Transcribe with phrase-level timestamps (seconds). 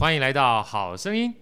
[0.00, 1.34] 欢迎来到好声音。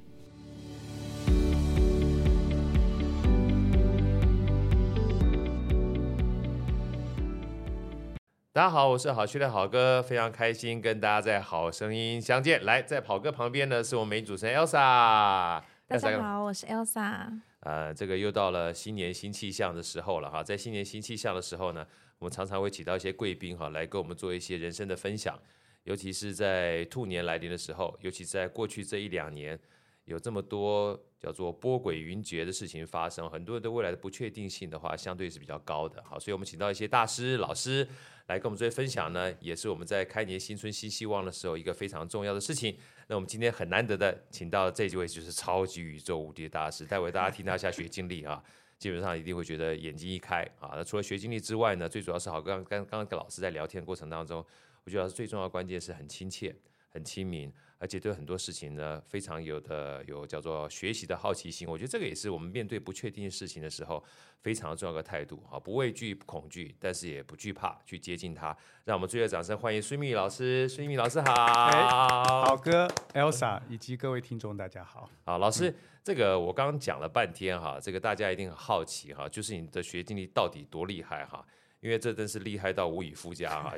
[8.54, 12.64] 大家好，我是好趣的好哥，非常开心跟大家在好声音相见。
[12.64, 15.60] 来，在跑哥旁边呢，是我们美主持人 Elsa。
[15.86, 17.38] 大家好，我是 Elsa。
[17.60, 21.86] 呃，这个又到了新年新气象的时候了哈，在新年新气象的时候呢，
[22.20, 25.38] 我们常常会请到一些贵宾哈，来跟我们做一些人生的分享。
[25.86, 29.56] 尤其是在兔年来临的时候，尤其在过去这一两年，
[30.04, 36.02] 有这么多叫做波诡云谲的事情发生，很多人对未来的不确定性的话，相对是比较高的。
[36.02, 37.86] 好，所以我们请到一些大师、老师
[38.26, 42.76] 来跟我们做分享呢，也是我们在开年新春新希望的时候一个非常重要的事情。
[43.06, 48.42] 那我们今天很难得的请到这几位就是超级宇宙无敌的大师，待会大家听他一下学经历啊，
[48.76, 50.72] 基本上一定会觉得眼睛一开啊。
[50.74, 54.44] 那除了学经历之外呢，最主要是好刚刚刚刚跟老师在聊天过程当中。
[54.86, 56.54] 我觉得最重要的关键是很亲切、
[56.90, 61.66] 很亲民，而且对很多事情呢非常有的有叫做学习的好奇心。
[61.66, 64.00] 我觉得这个也是我们面对不确定事情的时候
[64.38, 68.56] 非常重要的态度啊，不畏惧、不恐惧，但是也不惧怕去接近它。
[68.84, 75.10] 让我们最热掌声欢迎孙密老师，孙密老师好，好哥 Elsa 以及各位听众大家好。
[75.24, 81.44] 好，老师，嗯、这个我刚刚讲了半天哈，这个大家一定很好奇哈，就是你的学经历到底多厉害哈。
[81.86, 83.72] 因为这真是厉害到无以复加啊，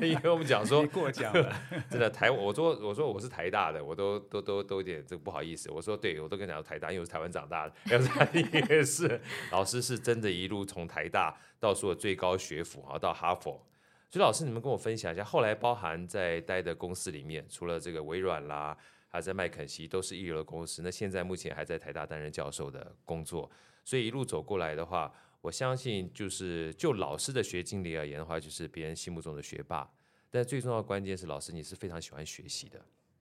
[0.00, 1.52] 因为我们讲说 过奖了，
[1.90, 7.74] 真的台，我说我说我是台大的，我都都都都有点这个不好意思，我说对，我都跟你讲台大，因为我是台湾长大的，
[8.70, 9.20] 也是
[9.50, 13.60] 老师是真的一路从台大到所有最高学府啊，到哈佛，
[14.08, 18.76] 所以老师你们跟我分享一下，后来包含在待的公司里面，除了这个微软啦，
[19.08, 23.50] 还在麦肯锡都是一流的公司，那现在目前还在台大担任教授的工作，
[23.84, 25.12] 所以一路走过来的话。
[25.42, 29.90] 我相信，就是就老师的学经历而言的话，就是别人心目中的学霸。
[30.30, 32.78] 但最重要的关键是，老师你是非常喜欢学习的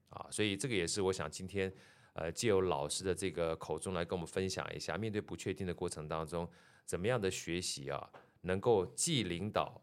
[0.09, 1.73] 啊，所以这个也是我想今天
[2.13, 6.47] 呃借由老师的这个口中来跟我们分享一下，面对不确定的过程当中，
[6.85, 9.81] 怎么样的学习啊，能够既领导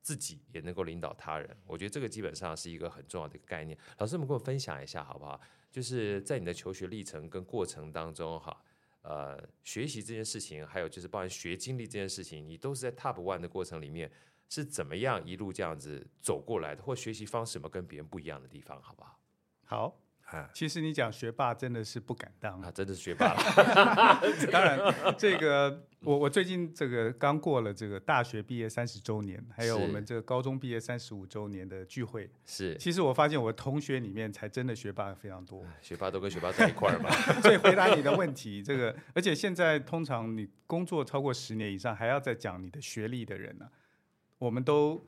[0.00, 1.56] 自己，也能够领导他人。
[1.66, 3.78] 我觉得这个基本上是一个很重要的一个概念。
[3.98, 5.38] 老师，们跟我分享一下好不好？
[5.70, 8.62] 就是在你的求学历程跟过程当中哈。
[9.08, 14.10] 呃，学习这件事情，还有就是包含学经历这件事情，你都是在 top one 的过程里面
[14.48, 19.20] 是怎么样一路这样子走过来的，或学习方式有没有跟别人不一样的地方，好不好？
[19.64, 20.00] 好。
[20.52, 24.20] 其实你讲学霸真的是不敢当啊，真的是学霸了。
[24.50, 24.78] 当然，
[25.16, 32.28] 这个我我最近这个刚过了这个大学毕业三十周年，还有我们这个高中毕业三十五周年的聚会。
[32.44, 37.08] 是，其实我发现我同学里面才真的学霸非常多，学霸都跟学霸在一块儿嘛。
[37.40, 43.70] 所以回答你的问题，这个而且现在通常你工作超过十年以上，还要再讲你的学历的人呢、啊，
[44.38, 45.06] 我们都。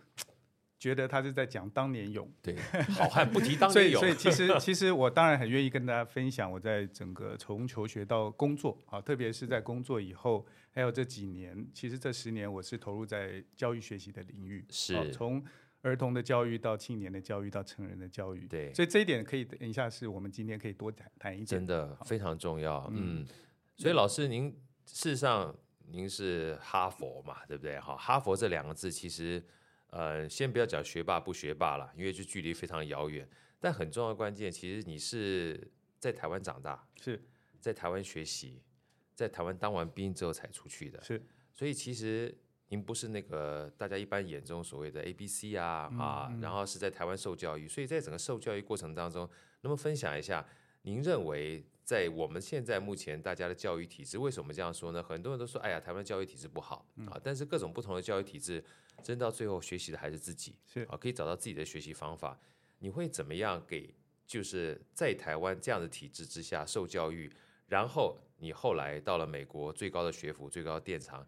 [0.79, 2.57] 觉得他是在讲当年勇，对，
[2.91, 3.99] 好汉不提当年勇。
[4.01, 15.45] 所以，所以其实，其实我当然很愿意跟大家分享我在整个从求学到工作啊，特别是在工作以后，还有这几年，其实这十年我是投入在教育学习的领域，是从
[15.83, 18.47] 儿童的教育到青年的教育到成人的教育。
[18.47, 22.89] 对，所以这一点可以等一下是我们今天可以多谈谈一点，真的非常重要。
[22.95, 23.27] 嗯，
[23.77, 24.57] 所以老师您
[24.87, 25.53] 事实上
[25.89, 27.81] 您是哈佛嘛，对不对？
[27.81, 29.45] 哈，哈佛这两个字其实。
[29.91, 33.29] 呃，先不要讲学霸不学霸了，因为这距离非常遥远。
[33.59, 37.21] 但很重要的关键，其实你是在台湾长大，是
[37.59, 38.63] 在台湾学习，
[39.15, 41.03] 在台湾当完兵之后才出去的。
[41.03, 41.21] 是，
[41.55, 42.37] 所以其实
[42.69, 47.67] 您不是那个大家一般眼中所谓的 A B C 啊、嗯、啊，然后是在台湾受教育。
[47.67, 49.23] 所以在整个受教育过程当中，
[49.63, 50.47] 能不能分享一下，
[50.83, 55.03] 您认为在我们现在目前大家的教育体制，为什么这样说呢？
[55.03, 58.63] 很多人都说，哎呀，台湾教育体制不好啊，但是各种不同的教育体制。
[59.03, 62.39] 真到最后学习的还是自己，是啊，可以找到自己的学习方法。
[62.81, 63.95] 你会怎么样给？
[64.27, 67.33] 就是在台湾这样的体制之下受教育，
[67.69, 71.27] 然后你后来到了美国最高的学府、最高的殿堂，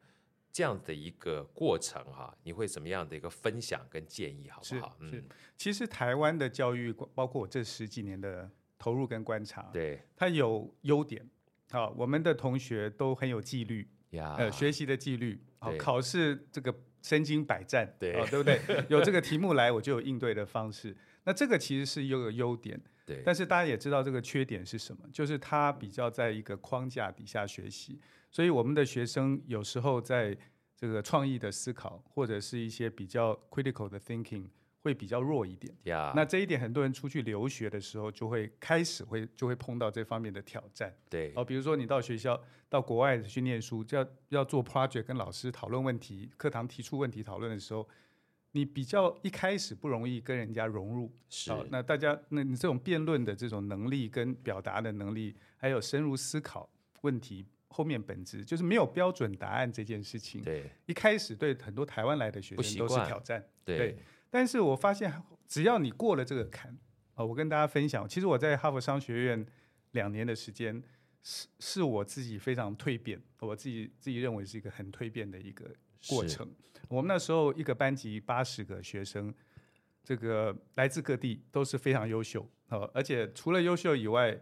[0.53, 4.95] 这样的一个过程哈，你会怎么样的一个分享跟建议，好不好？
[5.01, 5.25] 是，是。
[5.57, 11.25] 其实台湾的教育，包括我这十几年的投入跟观察，对，它有优点。
[11.71, 16.75] 好，我们的同学都很有纪律，呀，呃，学习的纪律，好，考试这个。
[17.03, 18.61] 身经百战，对，哦，对不对？
[18.91, 20.95] 有这个题目来，我就有应对的方式。
[21.25, 23.23] 那这个其实是一个优点，对。
[23.25, 27.99] 但是大家也知道这个缺点是什么，就是他比较在一个框架底下学习，
[28.31, 30.37] 所以我们的学生有时候在
[30.77, 34.45] 这个创意的思考，或者是一些比较 critical 的 thinking。
[34.83, 35.75] 会比较弱一点.
[36.15, 47.87] 那这一点很多人出去留学的时候就会开始会就会碰到这方面的挑战，对，哦，比如说你到学校到国外去念书，就要要做 project 跟老师讨论问题，课堂提出问题讨论的时候，
[48.53, 51.13] 你比较一开始不容易跟人家融入。
[51.29, 51.53] 是。
[51.71, 56.69] 那大家，那你这种辩论的这种能力跟表达的能力，还有深入思考
[57.03, 60.43] 问题后面本质，就是没有标准答案这件事情。
[60.43, 60.65] 对。
[60.87, 63.45] 一开始对很多台湾来的学生都是挑战。
[63.65, 63.77] 对。
[63.77, 63.99] 对。
[64.31, 65.13] 但是我发现，
[65.47, 66.79] 只要你过了这个坎，
[67.15, 69.47] 啊，我跟大家分享，其实我在哈佛商学院
[69.91, 70.83] 两年的时间。
[71.23, 75.71] 是是我自己非常蜕变，我自己自己认为是一个很蜕变的一个
[76.09, 76.51] 过程。
[76.89, 79.31] 我们那时候一个班级八十个学生，
[80.03, 84.41] 这个来自各地都是非常优秀，呃，而且除了优秀以外，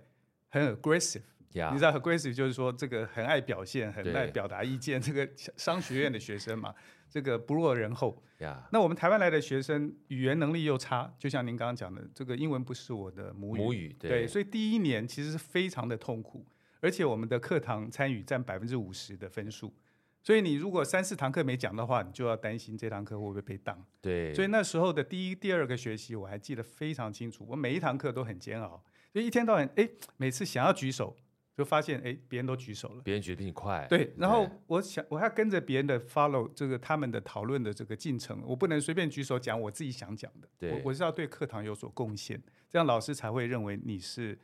[0.51, 1.25] 很 aggressive。
[1.53, 5.01] 你知道 aggressive 就是说这个很爱表现，很爱表达意见。
[5.01, 6.75] 这个商学院的学生嘛，
[7.09, 8.23] 这个不落人后。
[8.71, 16.47] 那我们台湾来的学生语言能力又差，就像您刚刚讲的，这个英文不是我的母语，母语对，对，所以第一年其实是非常的痛苦。
[16.81, 19.75] 而且我们的课堂参与占百分之五十的分数，
[20.23, 23.85] 所以你如果三四堂课没讲的话，你就要担心这堂课会不会被当。
[24.01, 24.33] 对。
[24.33, 28.81] 所以那时候的第一、第二个学期我还记得非常清楚，我每一堂课都很煎熬，
[29.13, 31.17] 就一天到晚哎，每次想要举手，
[31.59, 33.03] 就发现哎，别人都举手了。
[33.03, 33.85] 别人举得比你快。
[33.91, 34.15] 对。
[34.17, 40.49] 然后我想我还要跟着别人的 follow 这个他们的讨论的这个进程，我不能随便举手讲我自己想讲的。
[40.57, 40.71] 对。
[40.71, 42.41] 我我是要对课堂有所贡献，
[42.71, 44.39] 这样老师才会认为你是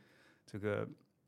[0.45, 0.85] 这个。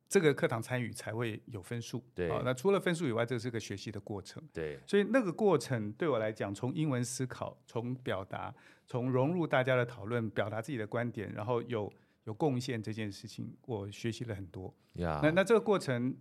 [0.09, 8.55] 这个课堂参与才会有分数，对，啊，那除了分数以外，这是个学习的过程，对，所以那个过程对我来讲，从英文思考，从表达，
[8.85, 11.91] 从融入大家的讨论，表达自己的观点，然后有
[12.27, 14.71] 有贡献这件事情，我学习了很多。
[14.93, 15.19] Yeah.
[15.23, 16.15] 那那这个过程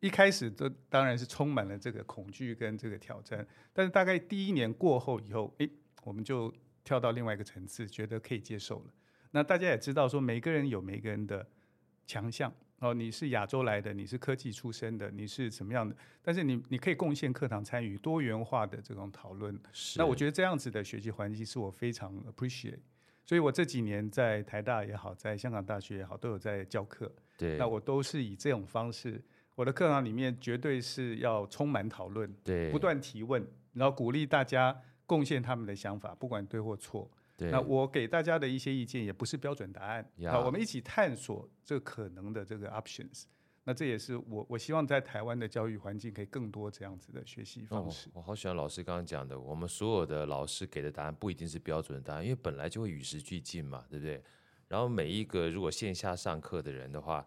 [0.00, 5.68] 一开始都当然是充满了这个恐惧跟这个挑战，但是大概第一年过后以后，诶，
[6.04, 6.50] 我们就
[6.82, 8.94] 跳到另外一个层次，觉得可以接受了。
[9.32, 11.46] 那大家也知道说，每个人有每个人的。
[12.08, 15.96] 强项哦，你是亚洲来的，你是科技出身的，你是怎么样的？
[16.22, 19.58] 但是你你可以贡献课堂参与多元化的这种讨论。
[19.96, 22.78] 那我觉得这样子的学习环境是我非常 appreciate。
[23.26, 27.12] 所以我这几年在台大也好，在香港大学也好，都有在教课。
[27.36, 27.58] 对。
[27.58, 29.20] 那我都是以这种方式，
[29.56, 37.10] 我的课堂里面绝对是要充满讨论，对，不断提问，然后鼓励大家贡献他们的想法，不管对或错。
[37.38, 43.24] 那我给大家的一些意见也不是标准答案，好，我们一起探索这可能的这个 options。
[43.68, 48.08] 那这也是我我希望在台湾的教育环境可以更多这样子的学习方式。
[48.10, 54.22] 哦，我好喜欢老师刚刚讲的，我们所有的老师给的答案不一定是标准的答案，因为本来就会与时俱进嘛，对不对？
[54.68, 57.26] 然后每一个如果线下上课的人的话，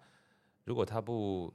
[0.64, 1.54] 如果他不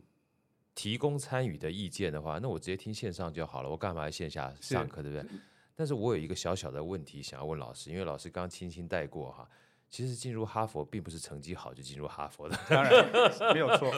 [0.75, 5.27] 提供参与的意见的话，那我直接听线上就好了，我干嘛来线下上课，对不对？
[5.75, 9.49] 但是我有一个小小的问题想要问老师，因为老师刚刚轻轻带过哈，
[9.95, 12.91] 其实进入哈佛并不是成绩好就进入哈佛的，当然
[13.55, 13.95] 没有错。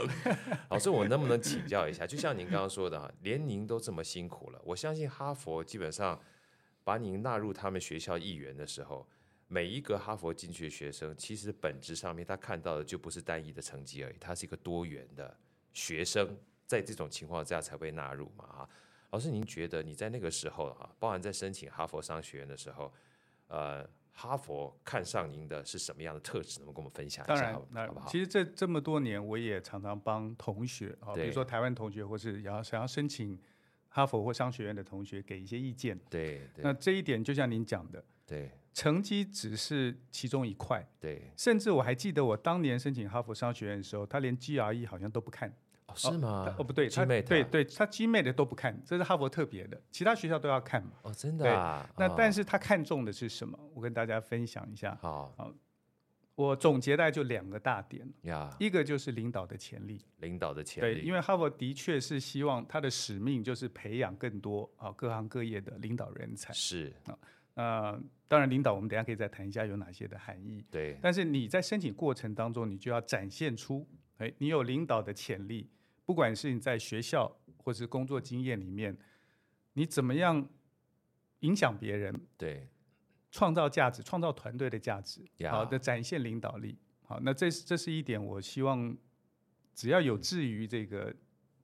[0.69, 2.06] 老师，我能不能请教一下？
[2.06, 6.20] 就像您刚刚说的哈，连您都这么辛苦了，我相信哈佛基本上
[6.84, 9.08] 把您纳入他们学校一员的时候，
[9.48, 15.34] 每一个哈佛进去的学生，其实本质上面他看到的就不是单一的成绩而已，他是一个多元的
[15.72, 16.28] 学生，
[16.66, 18.69] 在这种情况之下才被纳入嘛哈。
[19.12, 22.93] 老师，您觉得你在那个时候啊，包含在申请哈佛商学院的时候，
[23.48, 23.82] 呃，
[24.18, 26.58] 哈佛看上您的是什么样的特质？
[26.60, 27.34] 能不能跟我们分享一下？
[27.34, 28.08] 当然，好不好？
[28.08, 33.38] 其实这这么多年，我也常常帮同学啊，比如说台湾同学，或是要想要申请
[33.90, 35.98] 哈佛或商学院的同学，给一些意见。
[36.08, 36.64] 对，对。
[36.64, 40.82] 那这一点就像您讲的，对，成绩只是其中一块。
[40.98, 41.30] 对。
[41.36, 45.55] 甚至我还记得我当年申请哈佛商学院的时候，他连 GRE 好像都不看。
[46.05, 46.55] 哦，是吗？
[46.58, 50.93] 哦，不对，他对对，他 GMAT 都不看，这是哈佛特别的，其他学校都要看嘛。
[51.03, 51.88] 哦，真的啊。
[51.96, 53.58] 那但是他看中的是什么？
[53.74, 54.96] 我跟大家分享一下。
[55.00, 55.53] 好，好，
[56.34, 58.06] 我总结大概就两个大点。
[58.22, 60.05] 呀，一个就是领导的潜力。
[60.19, 60.94] 领导的潜力。
[60.94, 66.53] 对，因为哈佛的确是希望他的使命就是培养更多啊各行各业的领导人才。
[66.53, 67.17] 是啊，
[67.55, 70.62] 那当然领导我们等下可以再谈一下有哪些的含义。
[70.70, 70.98] 对。
[71.00, 73.88] 但是你在申请过程当中，你就要展现出，
[74.19, 75.70] 哎，你有领导的潜力。
[76.06, 78.96] 不管是你在学校或是工作经验里面，
[79.72, 80.48] 你怎么样
[81.41, 82.15] 影响别人？
[82.39, 82.69] 对，
[83.32, 85.20] 创造价值，创造团队的价值，
[85.51, 86.79] 好.的展现领导力。
[87.03, 88.96] 好，那这这是一点，我希望
[89.75, 91.13] 只要有志于这个，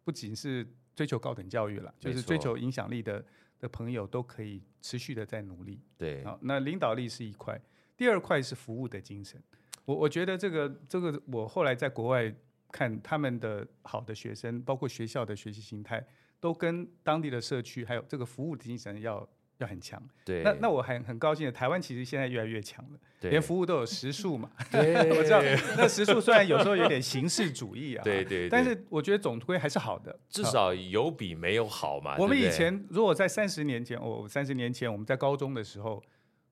[0.03, 3.25] 不仅是追求高等教育了，就是追求影响力的
[3.61, 5.81] 的朋友都可以持续的在努力。
[5.97, 7.61] 对，好，那领导力是一块，
[7.97, 9.41] 第二块是服务的精神。
[9.85, 12.35] 我我觉得这个这个，我后来在国外。
[12.73, 16.03] 看他们的好的学生，包括学校的学习形态，
[16.41, 20.03] 都跟当地的社区还有这个服务的精神要要很强。
[20.25, 24.51] 对，那那我很很高兴的，台湾其实现在越来越强了，对连服务都有时数嘛。
[24.71, 25.43] 对， 我知道。
[25.77, 32.17] 那时数虽然有时候有点形式主义啊，对，对对，但是我觉得总归还是好的，至少有比没有好嘛。
[32.19, 36.03] 我们以前如果在三十年前，我，三十年前我们在高中的时候，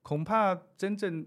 [0.02, 1.26] 恐怕真正。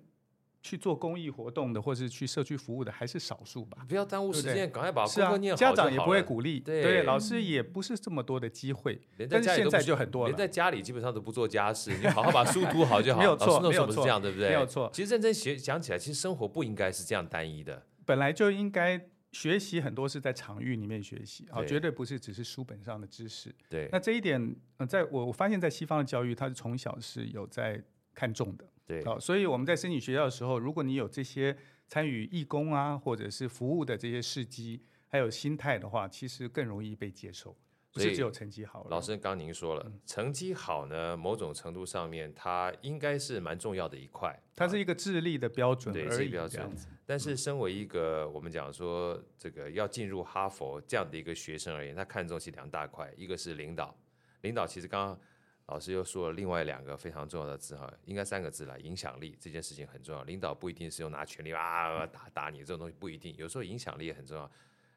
[0.64, 3.86] 去做公益活动的，或是去社区服务的，还是少数吧。
[3.88, 5.58] 不要耽误时间，赶快把功课念好。
[5.58, 9.00] 家长也不会鼓励，对，对，老师也不是这么多的机会。
[9.30, 13.20] 但是现在就很多了，连在家里基本上都不做家事，你好好把书读好就好。
[13.20, 14.48] 没有错，没有错，是这样，对不对？
[14.48, 14.90] 没有错。
[14.94, 17.86] 其实认真学讲起来，其实生活不应该是这样单一的。
[18.06, 23.54] 本来就应该学习很多是在场域里面学习啊，绝对不是只是书本上的知识。
[23.70, 23.90] 对。
[23.92, 24.56] 那这一点，
[24.88, 27.84] 在我我发现，在西方的教育，他是从小是有在
[28.16, 28.64] 看重的。
[28.86, 37.56] 对，好，所以我们在申请学校的时候，如果你有这些参与义工啊，或者是服务的这些事迹，还有心态的话，其实更容易被接受。
[37.94, 38.88] 不是只有成绩好。
[38.90, 44.38] 老师，刚刚您说了，嗯、成绩好呢，某种程度上面，它应该是蛮重要的一块。
[44.56, 46.76] 它是一个智力的标准对，而已，标准。
[47.06, 53.96] 但是，身为一个我们讲说这个要进入哈佛这样的一个学生而言，他看重是两大块，一个是领导。
[54.42, 55.20] 领导其实刚刚。
[55.68, 60.22] 老师又说了另外两个非常重要的字哈，应该三个字了，影响力这件事情很重要。
[60.24, 64.50] 领导不一定是用拿权力啊打打你这种东西不一定，有时候影响力也很重要。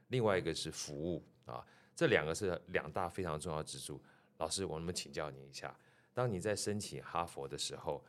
[0.09, 4.03] 另外一个是服务啊，这两个是两大非常重要支柱。
[4.39, 5.75] 老师，我能不能请教您一下，
[6.13, 8.05] 当你在申请哈佛的时候，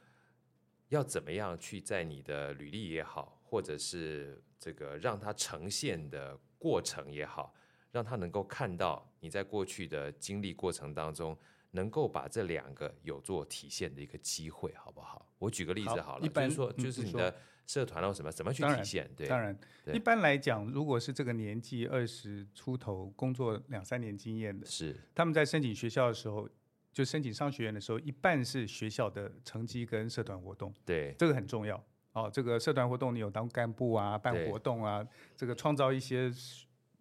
[0.90, 7.54] 要怎么样去在你的履历也好，或者是这个让它呈现的过程也好，
[7.92, 11.38] 让他能够看到你在过去的经历过程当中。
[11.72, 15.28] 能够把这两个有做体现的一个机会，好不好？
[15.40, 17.36] 我举个例子好了，好，一般就是说，就是你的
[17.68, 19.10] 社团或什么，怎么去体现？
[19.16, 19.58] 对，当然，
[19.94, 26.50] 一般来讲，如果是这个年纪二十出头，工作两三年经验的，是他们在申请学校的时候，
[26.92, 31.84] 就申请商学院的时候，一半是学校的成绩跟社团活动，对，这个很重要。
[32.14, 35.06] 哦，这个社团活动你有当干部啊，办活动啊，
[35.36, 36.32] 这个创造一些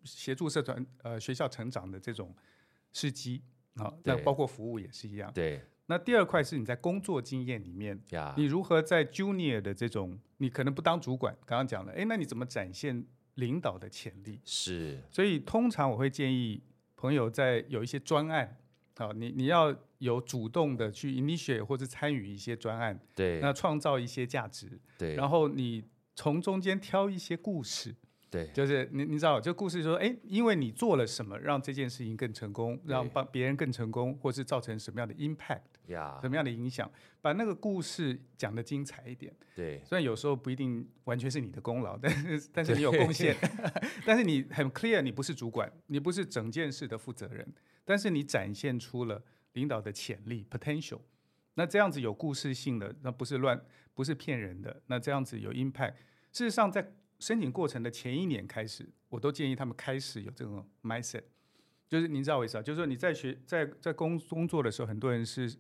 [0.04, 2.34] 协助社团呃学校成长的这种
[2.92, 3.42] 事迹。
[3.76, 5.30] 好，那包括服务也是一样。
[5.32, 8.00] 对，那第二块是你在工作经验里面，
[8.36, 13.04] 你如何在 junior 的这种，你可能不当主管，刚刚讲了，哎，那你怎么展现
[13.34, 14.40] 领导的潜力？
[14.44, 16.62] 是，所以通常我会建议
[16.96, 18.56] 朋友在有一些专案，
[18.96, 27.94] 好，你你要有主动的去 initiate 或者参与一些专案，对，那创造一些价值，对，然后你从中间挑一些故事。
[28.28, 36.90] 对，就是你你知道，这故事说，哎，因为你做了什么，让这件事情更成功，让帮别人更成功，或是造成什么样的 impact，什么样的影响，
[37.22, 39.32] 把那个故事讲得精彩一点。
[39.54, 43.36] 对，虽然有时候不一定完全是你的功劳， 但是但是你有贡献，
[44.04, 47.46] 但是你很 clear，你不是主管，你不是整件事的负责人，
[47.84, 51.00] 但是你展现出了领导的潜力 potential，
[51.54, 53.58] 那这样子有故事性的，那不是乱，
[53.94, 55.94] 不是骗人的，那这样子有 impact。
[56.32, 61.22] 事实上在申请过程的前一年开始，我都建议他们开始有这种 mindset，
[61.88, 62.62] 就是您知道我意思啊？
[62.62, 65.56] 就是说你在学在在工工作的时候，很多人是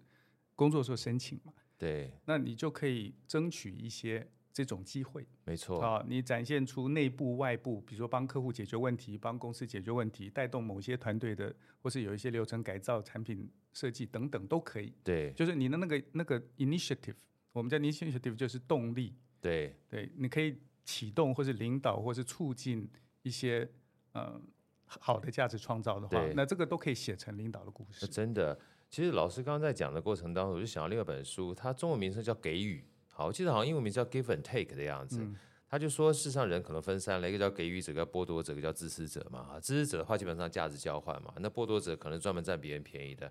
[0.54, 5.80] 工作的时候申请嘛，对，那你就可以争取一些这种机会，没错。
[5.80, 17.16] 啊，你展现出内部外部，比如说帮客户解决问题，帮公司解决问题，带动某些团队的，或是有一些流程改造、产品设计等等都可以，对，就是你的那个那个 initiative，
[17.52, 20.58] 我们叫 initiative 就是动力，对，对，你可以。
[20.86, 22.88] 启动或是领导或是促进
[23.22, 23.68] 一些
[24.12, 24.40] 呃
[24.86, 28.06] 好的价值创造的话，那这个都可以写成领导的故事。
[28.06, 32.80] 真的，其实老师刚刚在讲的过程当中，我就想到另外一本书，它中文名称叫《给予》，
[33.12, 35.18] 好，我记得好像英文名字叫 “Give and Take” 的样子。
[35.20, 35.36] 嗯、
[35.68, 39.58] 他就说，世上人可能分三类，一个叫给予者，一个叫剥夺者，一个叫自私者嘛。
[39.60, 41.34] 自私者的话，基本上价值交换嘛。
[41.38, 43.30] 那剥夺者可能专门占别人便宜的。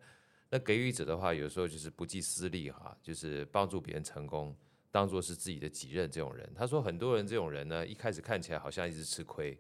[0.50, 4.54] 那给予者的话，有时候就是不计私利哈，就是帮助别人成功。
[4.96, 9.60] 当做是自己的己任这种人，他说很多人这种人呢，一开始看起来好像一直吃亏，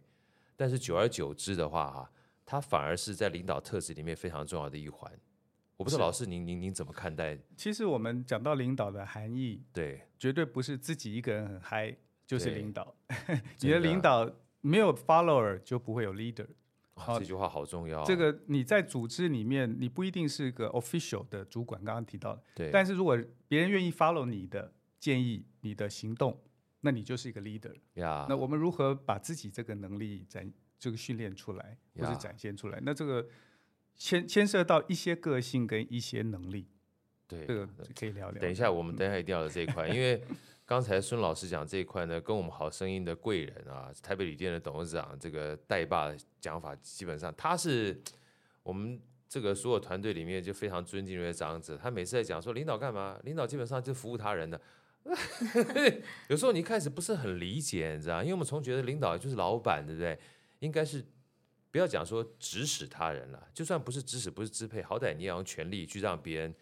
[0.56, 2.10] 但是久而久之的话，哈，
[2.46, 5.12] 他反而是在领导特质里面非常重要的一环。
[5.75, 7.38] 我不知道老师您您您怎么看待？
[7.58, 11.94] 其实我们讲到领导的含义，对，绝对不是自己一个人很嗨
[12.25, 12.96] 就是领导。
[13.60, 16.48] 你的领导没有 follower 就不会有 leader。
[16.94, 18.06] 哦，这句话好重要啊。
[18.08, 22.70] 这个你在组织里面，你不一定是个 official 的主管，刚刚提到的，对。
[22.72, 24.72] 但是如果别人愿意 follow 你的。
[25.06, 26.36] 建议你的行动，
[26.82, 27.76] 那你就是一个 leader。
[27.94, 28.26] Yeah.
[28.28, 33.28] 那我们如何把自己这个能力展这个训练出来，或是展现出来.那这个
[33.96, 36.68] 牵牵涉到一些个性跟一些能力。
[37.28, 38.42] 对，这个可以聊聊。
[38.42, 40.20] 等一下，我们等一下一定要聊这一块，因为
[40.66, 48.02] 刚才孙老师讲这一块呢，跟我们好声音的贵人啊，台北旅店的董事长这个代爸的讲法，基本上他是
[48.64, 49.00] 我们。
[49.28, 53.20] 这个所有团队里面就非常尊敬的长者，他每次在讲说领导干嘛？
[53.24, 54.62] 领导基本上就服务他人的。
[56.30, 60.18] 有时候你一开始不是很理解，你知道，因为我们从觉得领导就是老板，对不对？
[60.60, 61.06] 应该是
[61.70, 66.56] 不要讲说指使他人了，就算不是指使，不是支配，好歹你要用权力去让别人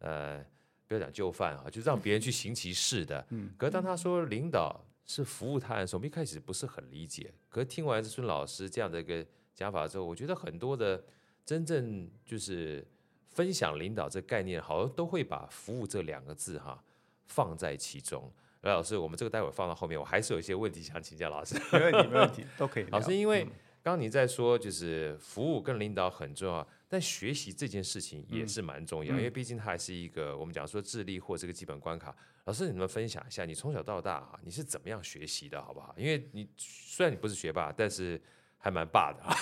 [0.00, 0.44] 呃
[0.88, 3.24] 不要讲就范啊，就让别人去行其事的。
[3.30, 7.32] 嗯，可是当他说领导是服务他人的时候，我们一开始不是很理解。
[7.48, 9.24] 可是听完孙老师这样的一个
[9.54, 11.04] 讲法之后，我觉得很多的
[11.44, 12.84] 真正就是
[13.28, 16.82] 分享领导这概念，好像都会把服务这两个字哈
[17.26, 18.32] 放在其中。
[18.62, 21.54] 刘，老师，我们这个待会放到后面，我还是有一些问题想请教老师。
[21.72, 22.84] 没问题，没问题，都可以。
[22.84, 23.44] 老师，因为
[23.82, 26.66] 刚刚你在说，就是服务跟领导很重要。
[26.88, 32.14] 但学习这件事情也是蛮重要，嗯、因为毕竟它还是一个我们讲说智力或这个基本关卡。
[32.44, 35.92] 老师，你们分享一下，你从小到大哈，你是怎么样学习的，好不好？
[35.98, 38.20] 因为你虽然你不是学霸，但是
[38.58, 39.34] 还蛮霸的啊。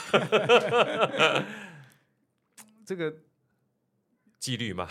[2.87, 3.15] 这个
[4.39, 4.89] 纪律嘛，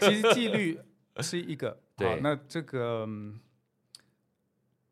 [0.00, 0.80] 其实纪律
[1.22, 1.80] 是一个。
[1.96, 3.06] 对，那这个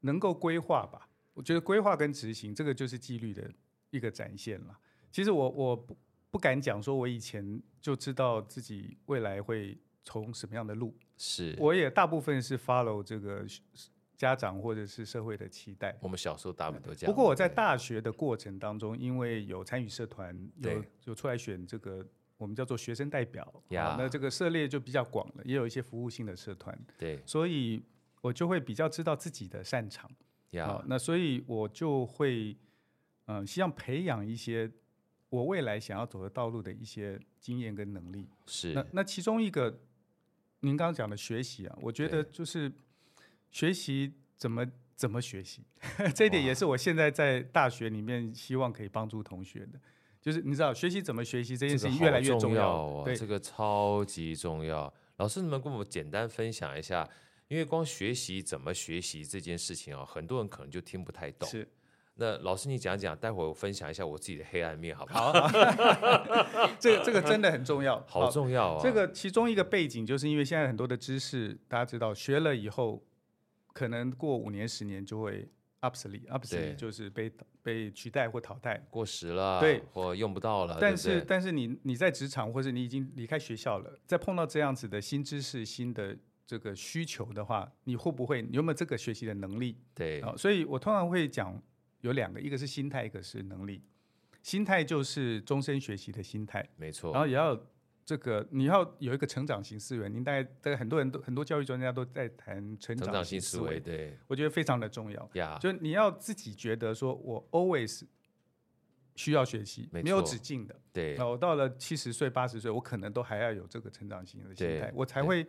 [0.01, 1.09] 能够规划吧？
[1.35, 3.51] 我觉得规划跟执行，这个就是纪律的
[3.91, 4.79] 一个展现了。
[5.11, 5.97] 其实我我不。
[6.31, 10.95] 不敢讲说，我以前就知道自己未来会从什么样的路。
[11.17, 13.47] 是，我也大部分是 follow 这个
[14.15, 15.97] 家长或者是社会的期待。
[16.03, 17.11] 我们小时候大部分都这样。
[17.11, 22.07] 不过我在大学的过程当中，因为有参与社团，有有出来选这个
[22.39, 26.77] 我们叫做学生代表，那这个涉猎就比较广了，也有一些服务性的社团。
[26.97, 27.83] 对，所以
[28.23, 30.11] 我就会比较知道自己的擅长。
[30.53, 32.57] 呀，那所以我就会
[33.27, 34.71] 嗯，希望培养一些。
[35.31, 39.79] 我未来想要走的道路的一些经验跟能力是那那其中一个，
[40.61, 42.73] 您刚刚讲的学习啊，我觉得就是
[43.51, 44.67] 学习怎么
[44.97, 45.63] 怎么学习，
[46.17, 49.79] 这一点也是我现在在大学里面希望可以帮助同学的，
[50.21, 54.93] 就是你知道学习怎么学习这件事情越来越重要啊，对，这个超级重要。
[55.17, 57.09] 老师，你们跟我简单分享一下，
[57.49, 61.49] 因为光学习怎么学习这件事情啊，很多人可能就听不太懂。
[61.49, 61.69] 是。
[62.21, 65.33] 那老师，你讲讲，待会儿我分享一下我自己的黑暗面，好不好？
[65.33, 65.49] 好，
[66.81, 68.81] 这个这个真的很重要，好重要啊！
[68.83, 73.01] 这个其中一个背景，就是因为现在很多的知识，大家知道，学了以后，
[73.73, 75.49] 可能过五年、十年就会
[75.81, 77.31] obsolete，obsolete 就是被
[77.63, 80.79] 被取代或淘汰，过时了，对，或用不到了。
[80.81, 88.43] 但是，对对但是你你在职场，或者你已经离开学校了，再碰到这样子的新知识、新的这个需求的话，你会不会？
[88.43, 89.77] 你有没有这个学习的能力？
[89.95, 91.61] 对，啊，所以我通常会讲。
[92.03, 93.83] 有两个，一个是心态，一个是能力。
[94.41, 97.11] 心态就是终身学习的心态，没错。
[97.13, 97.61] 然后也要
[98.09, 100.09] 这个，你要有一个成长型思维。
[100.09, 105.31] 您大概大概很多人都很多教育专家都在谈成长型思维，对，我觉得非常的重要。
[105.61, 108.05] 就你要自己觉得说，我 always
[109.15, 110.75] 需要学习，没有止境的。
[110.91, 115.47] 对，那我到了七十岁、八十岁，我可能都还要有这个成长型的心态，我才会。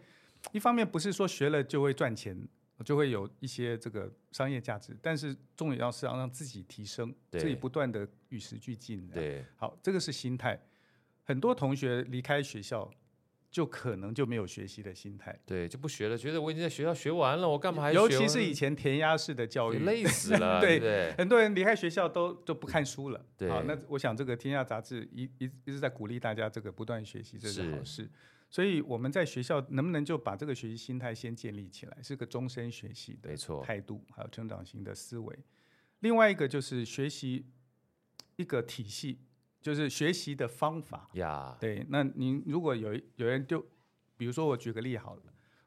[0.51, 2.45] 一方面不是说学了就会赚钱。
[2.85, 9.05] 就会有一些这个商业价值，但是重点要是要让自己提升，自己不断的与时俱进。
[9.09, 10.57] 对，好，这个是心态。
[11.29, 12.89] 很多同学离开学校，
[13.51, 17.99] 就可能就没有学习的心态，对，就不学了，觉得我已经在学校学完了，我干嘛还学？
[17.99, 20.57] 尤其是以前填鸭式的教育，累死了。
[20.65, 23.23] 对，对很多人离开学校都都不看书了。
[23.37, 28.09] 对，好，那我想这个天下杂志一一一直在鼓励大家这个不断学习，这是好事。
[28.49, 35.37] 所以我们在学校能不能就把这个学习心态先建立起来，是个终身学习的态度，还有成长型的思维。
[35.99, 37.45] 另外一个就是学习
[38.37, 39.19] 一个体系，
[39.61, 41.09] 就是学习的方法。
[41.13, 41.85] 呀，对。
[41.89, 43.65] 那您如果有有人丢，
[44.17, 45.23] 比如说我举个例好了，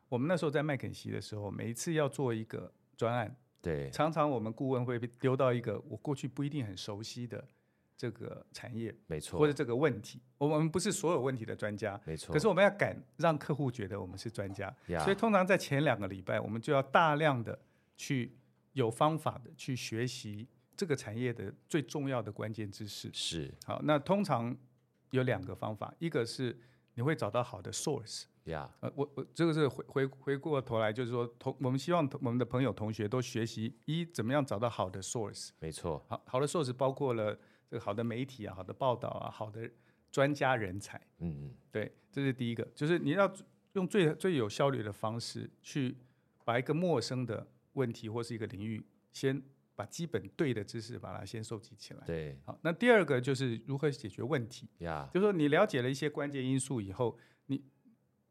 [0.09, 7.45] 我们那时候在麦肯锡的时候，每一次要做一个专案，对，常常我们顾问会被丢到一个我过去不一定很熟悉的。
[7.95, 12.33] 这个产业没错，或者这个问题，我们不是所有问题的专家，没错。
[12.33, 14.75] 可是我们要敢让客户觉得我们是专家，
[15.05, 17.57] 所以通常在前两个礼拜，我们就要大量的
[17.97, 18.37] 去
[18.73, 20.49] 有方法的去学习
[20.83, 23.09] 这个产业的最重要的关键知识。
[23.15, 24.57] 是，好，那通常
[25.13, 26.59] 有两个方法，一个是
[26.95, 37.39] 你会找到好的 source，呀，呃，我我这个是回回回过头来就是说，同我们希望我们的朋友同学都学习一怎么样找到好的 source，没错，好好的 source 包括了。
[37.71, 39.71] 这个好的媒体啊，好的报道啊，好的
[40.11, 43.33] 专家人才，嗯嗯，对，这是第一个，就是你要
[43.73, 45.97] 用最最有效率的方式去
[46.45, 49.43] 把一个陌生的问题或是一个领域，先
[49.83, 52.01] 把基本对的知识把它先收集起来。
[52.07, 54.69] 对，好，那第二个就是如何解决问题。
[54.79, 57.65] 呀，就是说你了解了一些关键因素以后，你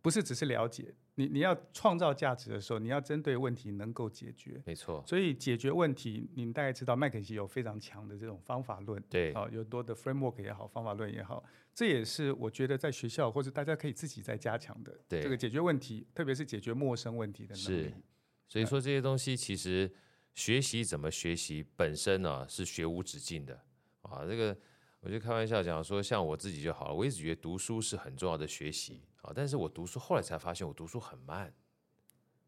[0.02, 0.96] 不是只是了解。
[1.16, 5.04] 你你要创造价值的时候，你要针对问题能够解决，没错。
[5.06, 14.98] 所以解决问题，你大概知道麦肯锡有非常强的这种方法论，对，好，有多的 framework 也好，方法论也好，这也是我觉得在学校或者大家可以自己在加强的。
[15.10, 17.84] 对，这个解决问题，特别是解决陌生问题的能力。
[17.84, 17.94] 是，
[18.48, 19.92] 所以说这些东西其实
[20.34, 23.60] 学习怎么学习本身呢，是学无止境的
[24.02, 24.26] 啊。
[24.26, 24.58] 这个
[25.00, 29.04] 我就开玩笑讲说，像我自己就好了，我一直觉得读书是很重要的学习。
[29.22, 29.32] 啊！
[29.36, 31.54] 但是我读书后来才发现，我读书很慢。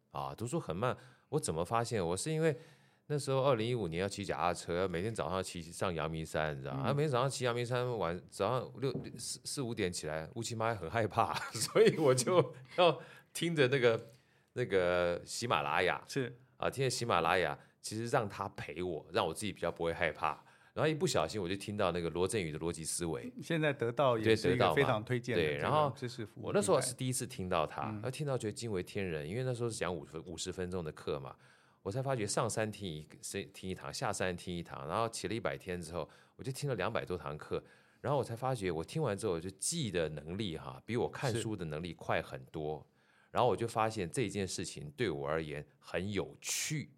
[0.09, 0.97] 啊，读书很慢。
[1.29, 2.03] 我怎么发现？
[2.03, 2.57] 我是因为
[3.05, 6.85] 那时候二零一五年要骑脚踏车，每天早上骑上阳明山，你知道吗？
[6.87, 12.99] 嗯、每天早上骑阳明山，晚早上六四四五点起来，乌漆嘛黑很害怕， 所以我就要
[13.33, 14.13] 听着那个
[14.53, 20.43] 那个喜马拉雅，是啊，听着喜马拉雅，其实让他陪我，让我自己比较不会害怕。
[20.73, 25.41] 然后一不小心我就听到那个罗振宇的逻辑思维，现在得到也是一个非常推荐的。
[25.43, 25.93] 对，然后
[26.33, 31.35] 我那时候是第一次听到他，然后听到觉得惊为天人，因为那时候是讲五分五十分钟的课嘛，
[31.83, 33.07] 我才发觉上山听一
[33.53, 37.63] 听一堂，下山听一堂，然后骑了一百天之后，我就听了两百多堂课，
[38.01, 42.83] 然后我才发觉我听完之后我就记的能力哈，比我看书的能力快很多，
[43.29, 46.89] 然后我就发现这件事情对我而言很有趣。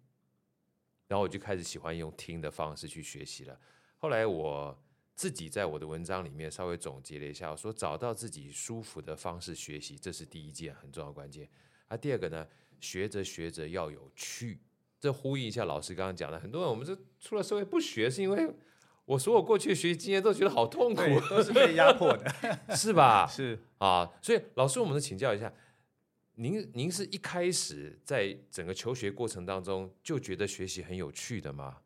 [1.08, 3.58] 然后我就开始喜欢用听的方式去学习了。
[3.98, 4.76] 后来我
[5.14, 11.48] 自己在我的文章里面稍微总结了一下，我说找到自己舒服的方式学习，这是第一件很重要的关键。
[11.88, 12.46] 啊，第二个呢，
[12.80, 14.60] 学着学着要有趣。
[14.98, 18.50] 这呼应一下老师刚刚讲的，很多人我们这出了社会不学，是因为
[19.04, 22.30] 我所有过去的学习经验都觉得好痛苦，都是被压迫的，
[22.74, 23.26] 是吧？
[23.26, 25.52] 是啊，所以老师，我们能请教一下。
[26.38, 31.78] 您您是一开始在整个求学过程当中就觉得学习很有趣的吗？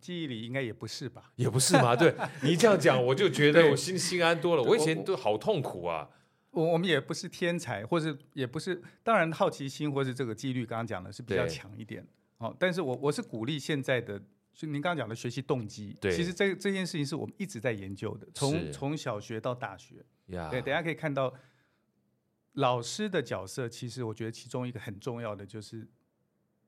[0.00, 1.32] 记忆里应该也不是吧？
[1.34, 1.96] 也不是吗？
[1.96, 4.62] 对，你这样讲，我就觉得我心心安多了。
[4.62, 6.08] 我以前都好痛苦啊。
[6.52, 12.06] 我我们也不是天才，或是也不是，当然好奇心或是这个纪律，刚刚讲的是比较强一点。
[12.36, 14.22] 好，但是我我是鼓励现在的，
[14.54, 15.96] 就您刚刚讲的学习动机。
[16.00, 19.96] 对，其实这这件事情是我们一直在研究的，从从小学到大学。
[20.26, 21.34] 呀，对，等下可以看到。
[22.58, 25.86] 老师的角色，其实我觉得其中一个很重要的就是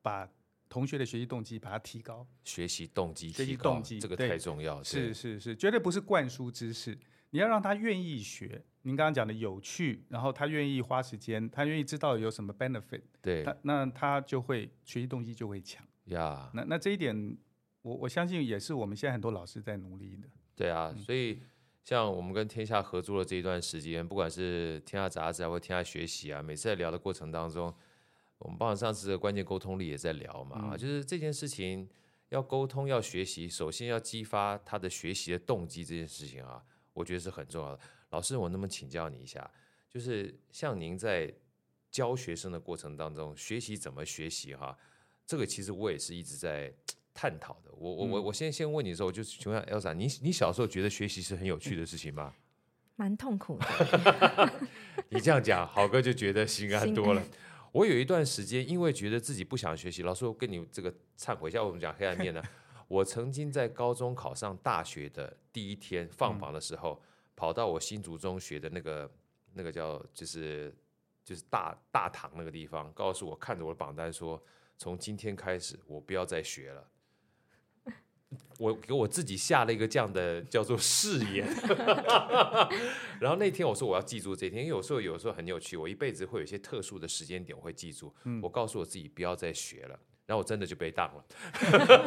[0.00, 0.28] 把
[0.68, 2.24] 同学的学习动机把它提高。
[2.44, 4.80] 学习动机，学习动机，这个太重要。
[4.84, 6.96] 是是是，绝对不是灌输知识，
[7.30, 8.64] 你要让他愿意学。
[8.82, 15.84] 您刚刚讲的有趣，然后他愿意花时间，他愿意知道有什么 benefit，对，他那他就会学习动机就会强。
[16.04, 17.36] 呀，那那这一点，
[17.82, 20.28] 我我相信也是我们现在很多老师在努力的。
[20.54, 21.40] 对啊，所以。
[21.82, 27.74] 像我们跟天下合作的这一段时间，不管是天下杂志啊，或天下学习啊，每次在聊的过程当中，
[28.38, 31.88] 我们包括上次的关键沟通力也在聊嘛，嗯、就是这件事情
[32.28, 36.62] 要沟通要学习，首先要激发他的学习的动机，这件事情啊，
[36.92, 37.80] 我觉得是很重要的。
[38.10, 39.50] 老师，我能不能请教你一下？
[39.88, 41.32] 就是像您在
[41.90, 44.78] 教学生的过程当中，学习怎么学习哈？
[45.26, 46.72] 这个其实我也是一直在。
[47.20, 52.32] 探讨的，我我我我先先问你的时候，我就请问 Elsa，你你小时候觉得学习是很有趣的事情吗？
[52.96, 54.52] 蛮痛苦的。
[55.10, 57.22] 你这样讲，豪哥就觉得心安多了。
[57.72, 62.42] 我有一段时间，因为觉得自己不想学习，老师我跟你这个忏悔一下，我们讲黑暗面呢。
[62.88, 66.98] 我曾经在高中考上大学的第一天放榜的时候，
[67.36, 69.10] 跑到我新竹中学的那个
[69.52, 70.74] 那个叫就是
[71.22, 74.42] 就是大大堂那个地方，告诉我看着我的榜单说，
[74.78, 76.82] 从今天开始我不要再学了。
[78.58, 81.46] 我给我自己下了一个这样的叫做誓言，
[83.20, 88.14] 然后那天我说我要记住这一天，因为有时候有时候很有趣，我一辈子会有一些特殊的时间点我会记住。
[88.42, 91.24] 我告诉我自己不要再学了，然后我真的就被当了，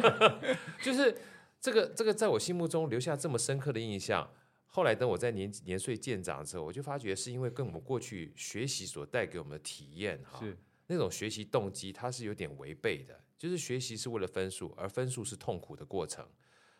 [0.82, 1.16] 就是
[1.60, 4.30] 这个这个在我心目中留下这么深刻的印象。
[4.66, 10.40] 后来等我在年年岁渐长之后，我就发觉是因为跟我们过去学习所带给我们的体验哈，
[10.86, 13.18] 那种学习动机它是有点违背的。
[13.36, 16.24] 就是学习是为了分数，而分数是痛苦的过程。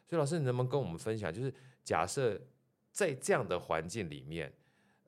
[0.07, 2.41] 所以老师，你能不能跟我们分享，就是假设
[2.91, 4.51] 在这样的环境里面，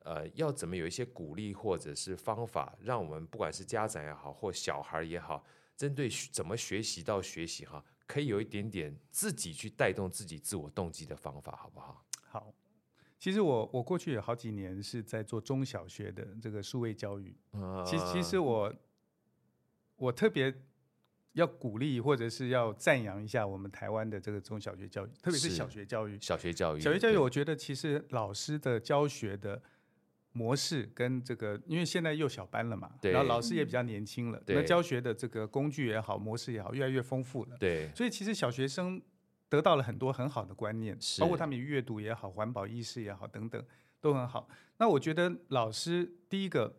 [0.03, 5.43] 呃，要怎么有一些鼓励或者是方法，让我们不管是家长也好，或小孩也好，
[5.75, 12.05] 针对怎么学习到学习哈，可以有一点点自己去带动自己自我动机的方法，好不好？
[12.21, 12.53] 好，
[13.17, 18.71] 其实我我过去有好几年是在做中小学的这个数位教育，啊、其实其实我
[19.97, 20.53] 我特别。
[21.33, 26.17] 要鼓励或者是要赞扬一下我们台湾的这个中小学教育，特别是小学教育。
[26.19, 29.61] 小学教育，小学教育，我觉得其实老师的教学的
[30.31, 37.57] 模式跟这个，因为现在幼小班了嘛，然后老师也比较年轻了，那教学的这个工具也好，模式也好，越来越丰富了。
[37.59, 38.99] 对，所以其实小学生
[39.47, 43.63] 得到了很多很好的观念，包括他们阅读也好，环保意识也好，等等
[44.01, 44.49] 都很好。
[44.79, 46.75] 那我觉得老师第一个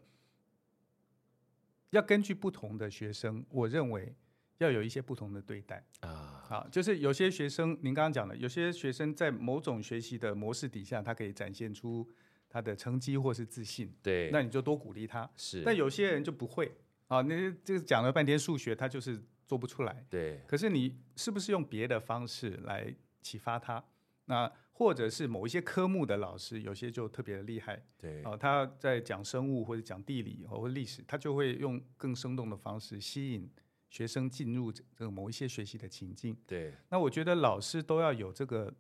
[1.91, 4.15] 要根据不同的学生，我认为。
[4.59, 12.05] 要有一些不同的对待啊，好，就是有些学生，您刚刚讲的，有些学生在某种学习的模式底下，他可以展现出
[12.49, 15.31] 他的成绩或是自信，对，那你就多鼓励他。
[15.37, 20.05] 是，但有些人就不会啊，那这个讲了半天数学，他就是做不出来。
[20.11, 23.85] 对，可是你是不是用别的方式来启发他？
[24.25, 27.83] 那或者是某一些科目的老师，有些就特别的厉害。
[27.99, 33.51] 对，哦，他在讲生物或者讲地理或者历史，他就会用更生动的方式吸引
[33.91, 36.37] 学生进入这个某一些学习的情境。
[36.47, 38.73] 对，那我觉得老师都要有这个，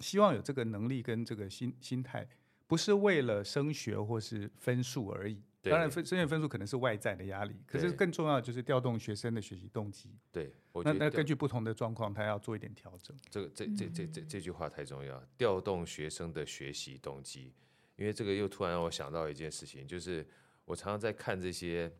[0.00, 2.28] 希望有这个能力跟这个心心态，
[2.66, 5.40] 不是为了升学或是分数而已。
[5.60, 10.16] 当然分升学分数可能是外在的压力，可是更重要的就是调动学生的学习动机。
[10.30, 10.52] 对，
[10.84, 13.16] 那那根据不同的状况，他要做一点调整。
[13.28, 17.52] 这个这这这这这句话太重要，调动学生的学习动机。
[17.96, 20.24] 因为这个又突然让我想到一件事情，就是
[20.64, 21.92] 我常常在看这些，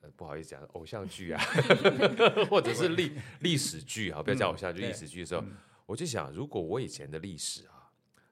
[0.00, 1.42] 呃，不好意思讲偶像剧啊，
[2.48, 5.44] 或者是历历史剧啊，不要讲偶像剧，历史剧的时候，
[5.86, 7.90] 我就想，如果我以前的历史啊，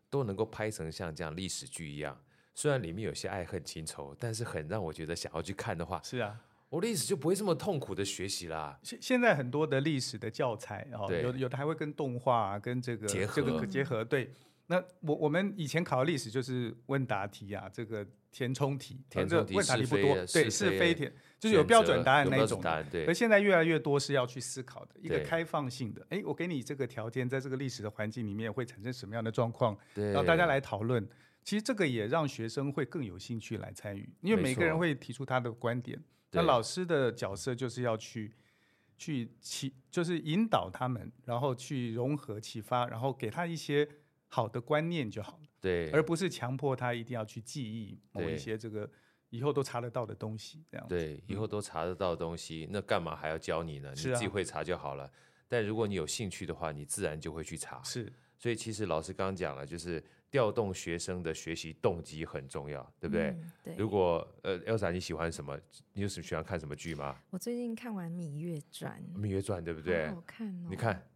[0.09, 2.17] 都能够拍成像这样历史剧一样。
[2.55, 6.39] 虽然里面有些爱恨情仇，但是很让我觉得想要去看的话，是啊，
[6.69, 8.79] 我历史就不会这么痛苦的学习啦。
[8.83, 14.05] 现现在很多的历史的教材哦，有有的还会跟动画、啊、跟这个结合这个结合。
[14.05, 14.31] 对，
[14.67, 22.63] 那我我们以前考的历史就是问答题啊，这个填充题，填充题问答题不多，对，是非填，就是有标准答案那种。
[22.91, 26.07] 对，而现在越来越多是要去思考的，一个开放性的。
[26.11, 29.77] 哎，我给你这个条件，在这个历史的环境里面会产生什么样的状况？
[29.95, 31.07] 然后大家来讨论。
[31.45, 36.01] 其实这个也让学生会更有兴趣来参与，因为每个人会提出他的观点。
[36.31, 38.33] 那老师的角色就是要去
[38.97, 43.87] 去启，就是引导他们，然后去融合、启发，然后给他一些
[44.29, 45.49] 好的观念就好了。
[45.61, 48.89] 对，而不是强迫他一定要去记忆某一些这个
[49.31, 50.65] 以后都查得到的东西。
[50.71, 53.91] 这样对，以后都查得到的东西，那干嘛还要教你呢？
[53.91, 55.05] 你自己会查就好了。
[55.05, 55.11] 啊、
[55.49, 57.83] 但如果你有兴趣的话，你自然就会去查。
[57.83, 60.03] 是，所以其实老师刚刚讲了，就是。
[60.33, 63.27] 调动学生的学习动机很重要，对不对？
[63.29, 63.75] 嗯、对。
[63.77, 65.61] 如果呃，Elsa 你喜欢什么？
[65.93, 67.15] 你有什么喜欢看什么剧吗？
[67.29, 68.99] 我最近看完《芈月传》。
[69.21, 70.09] 《芈月传》对不对？
[70.09, 70.69] 好好看哦。
[70.71, 71.07] 你看，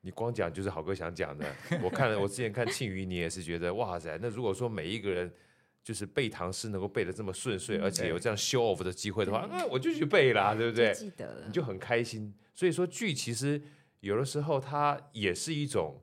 [0.00, 1.46] 你光讲就是好哥想讲的。
[1.84, 5.32] 我看了，我之前看《庆余年》也是觉得哇塞，那如果说每一个人
[5.84, 10.92] 就是背唐诗能够背得这么顺遂，而且有这样 show off 的机会的话，那我就去背啦，对不对？
[10.92, 11.46] 记得了。
[11.46, 12.34] 你就很开心。
[12.52, 13.62] 所以说剧其实
[14.00, 16.00] 有的时候它也是一种。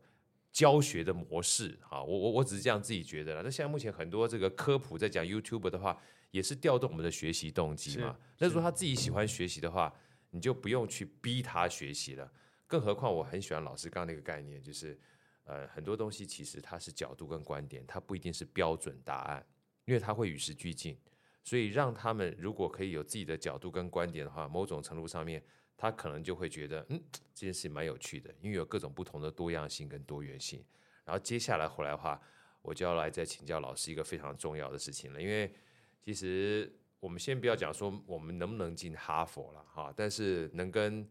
[0.52, 3.42] 教学的模式啊，我我我只是这样自己觉得了。
[3.42, 5.98] 那现在目前很多这个科普在讲 YouTube 的话，
[6.32, 8.18] 也是调动我们的学习动机嘛。
[8.38, 9.94] 那如果他自己喜欢学习的话，
[10.32, 12.30] 你就不用去逼他学习了。
[12.68, 15.00] 更何况我很喜欢老师刚刚那个概念，就是
[15.46, 19.46] 呃很多东西其实它是角度跟观点，它不一定是标准答案，
[19.86, 20.98] 因为它会与时俱进。
[21.44, 25.42] 所以让他们如果可以有自己的角度跟观点的话，某种程度上面。
[25.82, 30.63] 他可能就会觉得，嗯，这件事情蛮有趣的，因为有各种不同的多样性跟多元性。
[31.04, 32.22] 然后接下来回来的话，
[32.62, 35.20] 我就要来再请教老师一个非常重要的事情了。
[35.20, 35.52] 因为
[36.00, 41.10] 其实我们先不要讲说我们能不能进哈佛了哈，但是能跟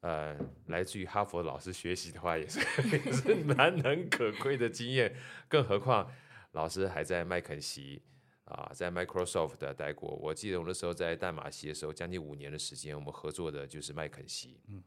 [0.00, 0.34] 呃
[0.68, 5.14] 来自于哈佛老师学习的话，也是 也是难能可贵的经验。
[5.46, 6.10] 更何况
[6.52, 8.00] 老师还在麦肯锡。
[8.46, 14.60] 啊，在 Microsoft 待过，我记得我那时候在淡马锡的时候，将近五年的时间，我们合作的就是麦肯锡。
[14.68, 14.82] 嗯，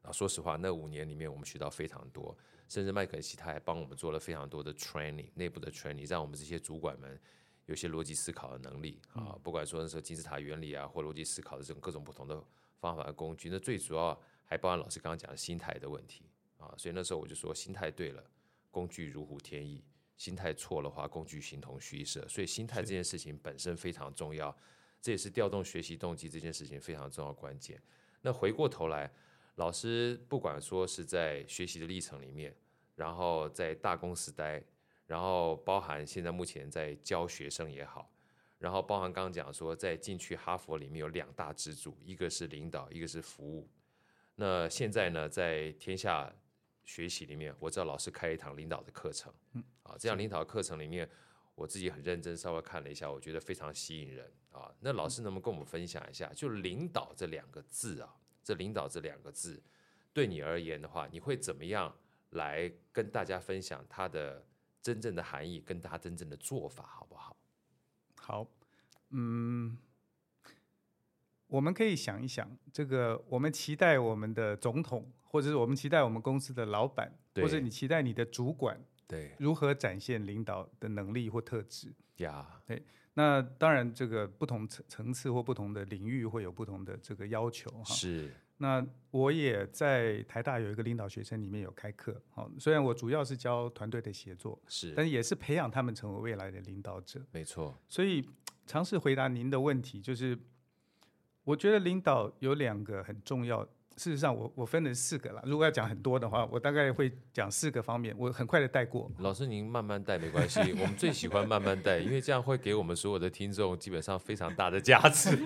[0.00, 2.34] 啊，说实话，那五年里面我们学到非常多，
[2.66, 7.20] 甚至麦肯锡他还帮我们做了非常多的 training，内部的 training，让我们这些主管们
[7.66, 12.42] 有些逻辑思考的能力啊，不管说那时候金字塔原理啊，或逻辑思考的这种各种不同的
[12.78, 16.24] 方法和工具，那最主要还包含老师刚刚讲的心态的问题
[16.56, 18.24] 啊，所以那时候我就说，心态对了，
[18.70, 19.84] 工具如虎添翼。
[20.18, 22.28] 心态错的话，工具形同虚设。
[22.28, 24.54] 所以心态这件事情本身非常重要，
[25.00, 27.80] 这也是调动学习动机这件事情非常重要关键。
[28.20, 29.10] 那回过头来，
[29.54, 32.54] 老师不管说是在学习的历程里面，
[32.96, 34.62] 然后在大公司待，
[35.06, 38.10] 然后包含现在目前在教学生也好，
[38.58, 43.68] 然后包含刚刚讲说在进去哈佛里面有两大支柱，一个是领导，一个是服务。
[44.34, 46.34] 那现在呢，在天下。
[46.84, 51.08] 学习里面，我知道老师开一堂领导的课程，嗯，啊，这样领导课程里面，
[51.54, 54.70] 我自己很认真稍微看了一下，我觉得非常吸引人啊。
[54.80, 59.62] 那老师能不能跟我们分享一下，就领导这两个字啊，这领导这两个字，
[60.12, 61.94] 对你而言的话，你会怎么样
[62.30, 64.44] 来跟大家分享它的
[64.82, 67.36] 真正的含义，跟它真正的做法，好不好？
[68.16, 68.46] 好，
[69.10, 69.78] 嗯。
[71.48, 81.92] 我们可以想一想，这个我们期待我们的总统，或者是我们期待我们公司的老板，或者你期待你的主管，对，如何展现领导的能力或特质？
[82.18, 82.80] 呀，对，
[83.14, 87.94] 那当然这个不同层层次或不同的领域会有不同的这个要求哈。
[87.94, 97.20] 是，那我也在台大有一个领导学生里面有开课，好，虽然我主要是教团队的协作，是，但也是培养他们成为未来的领导者。
[97.32, 98.28] 没错，所以
[98.66, 100.38] 尝试回答您的问题就是。
[101.44, 103.66] 我觉得领导有两个很重要，
[103.98, 105.42] 事实上我我分了四个了。
[105.44, 109.10] 如果要讲很多的话，我大概会讲四个方面，我很快的带过。
[109.18, 115.36] 老师您慢慢带没关系，我们最喜欢慢慢带，因为这样会给我们所有的听众基本上非常大的价值。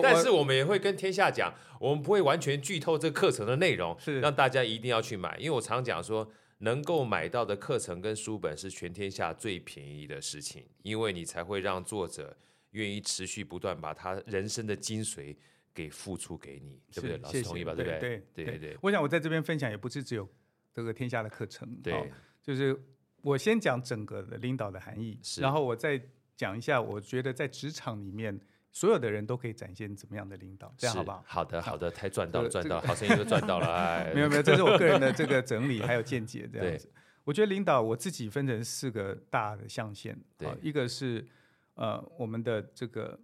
[0.00, 6.30] 但是我们也会跟天下讲，我们不会完全剧透这课程的内容，是让大家一定要去买，因为我常讲说。
[6.60, 12.36] 能够买到的课程跟书本是全天下最便宜的事情，因为你才会让作者
[12.72, 15.36] 愿意持续不断把他人生的精髓
[15.78, 17.16] 给付出给你，对不对？
[17.18, 17.72] 老师同意吧？
[17.72, 18.00] 对不对？
[18.00, 18.78] 对对对对。
[18.82, 20.28] 我想我在这边分享也不是只有
[20.74, 22.10] 这个天下的课程，对，
[22.42, 22.76] 就是
[23.22, 26.02] 我先讲整个的领导的含义，然后我再
[26.34, 28.40] 讲一下，我觉得在职场里面。
[28.70, 31.24] 所有的人都可以展现怎么样的领导，这样好不好？
[31.26, 36.92] 好的，好的，太赚到了，赚到了，好声音都赚到了，哎， 没有没有，这是我个人的这个整理还有见解， 这样子。
[37.24, 41.26] 我觉得领导我自己分成四个大的象限，对，一个是
[41.74, 43.18] 呃我们的这个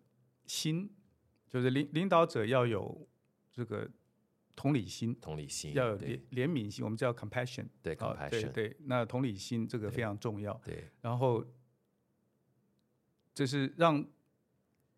[0.46, 0.90] 心，
[1.54, 3.06] 就是领领导者要有
[3.52, 3.88] 这个
[4.56, 11.44] 同理心，同理心要有怜怜悯心，我们叫 compassion，对，compassion，对对，那同理心这个非常重要，对，然后
[13.32, 14.04] 就是让。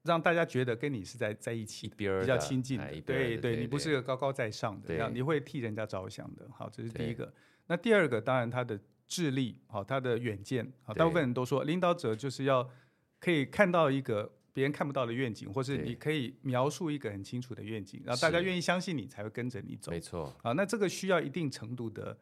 [0.03, 6.49] 让大家觉得跟你是在在一起，比较亲近的，对对，你不是个高高在上的，这样你会替人家着想的。
[6.53, 7.35] 好，这是第一个。
[7.66, 12.71] 那第二个，当然他的智力，好，他的远见，好，大部分人都说，领导者就是要
[13.19, 19.92] 可以看到一个别人看不到的愿景，或是你可以描述一个很清楚的愿景，然后大家愿意相信你，才会跟着你走。
[19.92, 20.35] 没错。
[20.42, 22.16] 啊，那这个需要一定程度的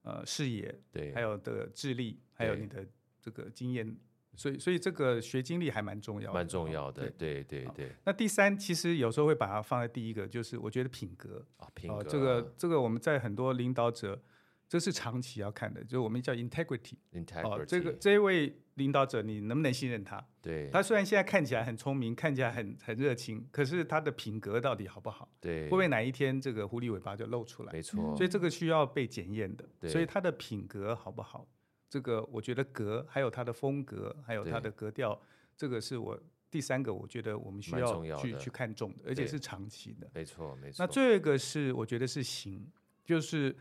[0.00, 2.86] 呃视野，对，还有的智力，还有你的
[3.20, 3.94] 这个经验。
[4.34, 7.92] 所以，所以这个学经历还蛮重要的，蛮重要的，对对对，对。
[8.06, 14.18] 那第三，其实有时候会把它放在第一个，就是我觉得品格啊，品格，这个这个我们在很多领导者，
[14.68, 20.24] 这是长期要看的，就是我们叫 integrity，integrity，哦，这个这一位领导者，你能不能信任他？
[20.42, 20.68] 对。
[20.70, 25.30] 他虽然现在看起来很聪明，看起来很很热情，可是他的品格到底好不好？
[25.40, 25.64] 对。
[25.64, 27.72] 会不会哪一天这个狐狸尾巴就露出来？
[27.72, 28.16] 没错。
[28.16, 29.68] 所以这个需要被检验的。
[29.78, 29.88] 对。
[29.88, 31.48] 所以他的品格好不好？
[31.88, 35.18] 这个我觉得格还有他的风格，还有他的格调，
[35.56, 40.10] 这个是我第三个，我觉得我们需要去去看重的，而且是长期的。
[40.12, 40.84] 没错，没错。
[40.84, 42.68] 那最后一个是我觉得是行，
[43.04, 43.56] 就是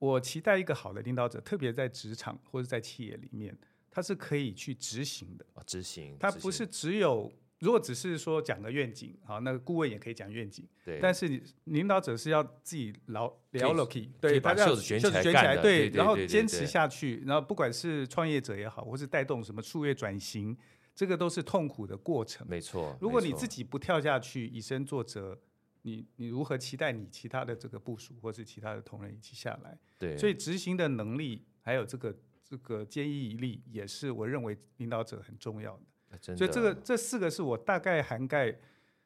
[0.00, 3.56] 我期待一个好的领导者，特别在职场或者在企业里面，
[3.88, 5.46] 他是可以去执行的。
[5.54, 6.16] 哦，执行。
[6.18, 7.32] 他不是只有。
[7.58, 10.66] 如果只是说讲个愿景，好，那个顾问也可以讲愿景。
[10.82, 10.98] 对。
[10.98, 17.22] 但是领导者是要自己牢了了起，对，把袖子卷起来，对，然后坚持下去。
[17.26, 20.56] 然后不管是创业者也好，或是带动什么数业转型，
[20.94, 22.46] 这个都是痛苦的过程。
[22.48, 22.96] 没错。
[22.98, 25.38] 如果你自己不跳下去，以身作则，
[25.82, 29.78] 你你如何期待你其他的这个部署或是其他的同仁一起下来？
[29.98, 30.16] 对。
[30.16, 32.14] 所以执行的能力，还有这个
[32.44, 36.18] 这个坚毅力，也是我认为领导者很重要的。
[36.36, 38.54] 所以这个这四个是我大概涵盖，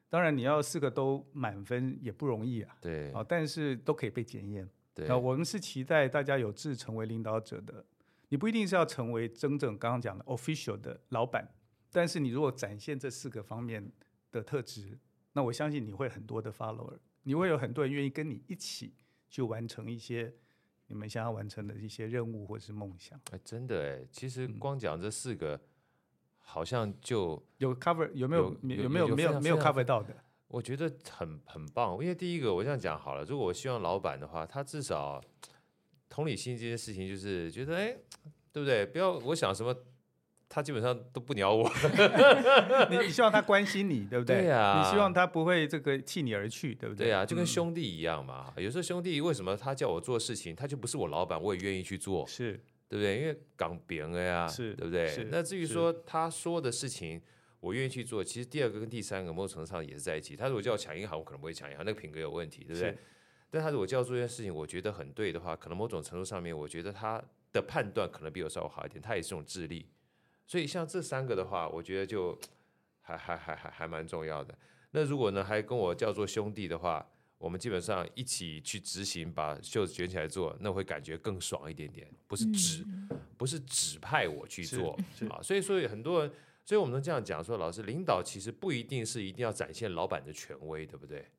[0.09, 2.75] 当然你要四个都满分也不容易啊。
[2.81, 3.11] 对。
[3.11, 4.67] 啊，但是都可以被检验。
[4.93, 5.07] 对。
[5.07, 7.85] 那我们是期待大家有志成为领导者的，
[8.29, 11.47] 你不一定是要成为真正刚刚讲的 official 的老板，
[11.91, 13.91] 但是你如果展现这四个方面
[14.31, 14.97] 的特质，
[15.35, 18.95] 那我相信你会很多的 follower，你会有很多人愿意跟你一起
[19.29, 20.33] 去完成一些
[20.87, 23.21] 你们想要完成的一些任务或者是梦想。
[23.31, 25.61] 哎，真的哎，其实光讲这四个。
[26.47, 30.15] 好像就有 cover 有没有有，有没有没有没有 cover 到的？
[30.47, 35.19] 我觉得很很棒，因为第一个我这样讲好了，如果我希望老板的话，他至少
[36.07, 37.97] 同理心这件事情，就是觉得哎，
[38.51, 38.85] 对不对？
[38.85, 39.75] 不要我想什么，
[40.47, 41.69] 他基本上都不鸟我。
[42.89, 44.41] 你 你希望他关心你，对不对？
[44.41, 44.83] 对呀、啊。
[44.83, 47.07] 你希望他不会这个弃你而去，对不对？
[47.07, 48.53] 对呀、啊，就跟兄弟一样嘛。
[48.55, 52.25] 嗯、有时候兄弟为什么他叫我做事情，他就不是我老板，我也愿意去做。
[52.27, 52.59] 是。
[52.87, 53.19] 对不对？
[53.19, 55.27] 因为港饼了呀，是，对不对？
[55.31, 57.19] 那至于说他说的事情，
[57.59, 58.23] 我愿意去做。
[58.23, 60.35] 其实第二个跟第三个某种程度上也是在一起。
[60.35, 62.95] 他如果叫我抢银行，我可能不会抢银行，那个品格有问题，对不对？
[63.49, 69.01] 但他如果叫我做一件事情，我觉得很对的话，可能某种程度上面，我觉得他的判断可能比我稍微好一点。
[69.01, 69.87] 他也是种智力，
[70.45, 72.37] 所以像这三个的话，我觉得就
[73.01, 74.57] 还还还还还蛮重要的。
[74.91, 77.07] 那如果呢，还跟我叫做兄弟的话。
[77.37, 82.09] 我们基本上一起去执行，把袖子卷起来做，那会感觉更爽一点点。
[82.27, 84.97] 不是指，嗯、不是指派我去做
[85.29, 85.41] 啊。
[85.43, 86.31] 所以说很多人，
[86.63, 91.29] 所以我们能这样讲说，老师领导其实不一定是一定要展现老板的权威，对不对？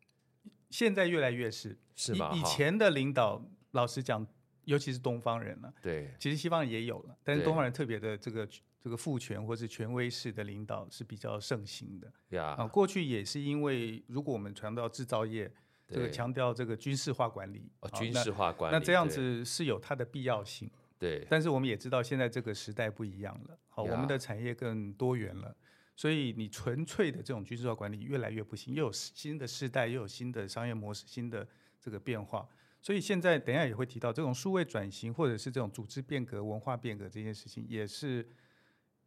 [0.71, 2.31] 现在越来越是，是吗？
[2.35, 4.25] 以前的领导，老实讲，
[4.65, 8.47] 尤其是东方人了，对，其实西方人也有了，但是东方人特别的这个
[8.87, 12.13] 这个父权或是权威式的领导是比较盛行的。
[12.37, 15.51] 呀，啊，过去也是因为，如果我们传到制造业。
[15.89, 20.69] 这个强调这个军事化管理，哦、军事化管理，那，那这样子是有它的必要性。
[20.99, 25.57] 对，但是我们也知道现在这个时代不一样了，好，我们的产业更多元了，
[25.95, 31.47] 所以你纯粹的这种军事化管理越来越不行，又有新的世代，又有新的商业模式，新的
[31.81, 32.49] 这个变化。
[32.83, 38.29] 所以现在等一下也会提到这种数位转型，或者是这种组织变革、文化变革这件事情，也是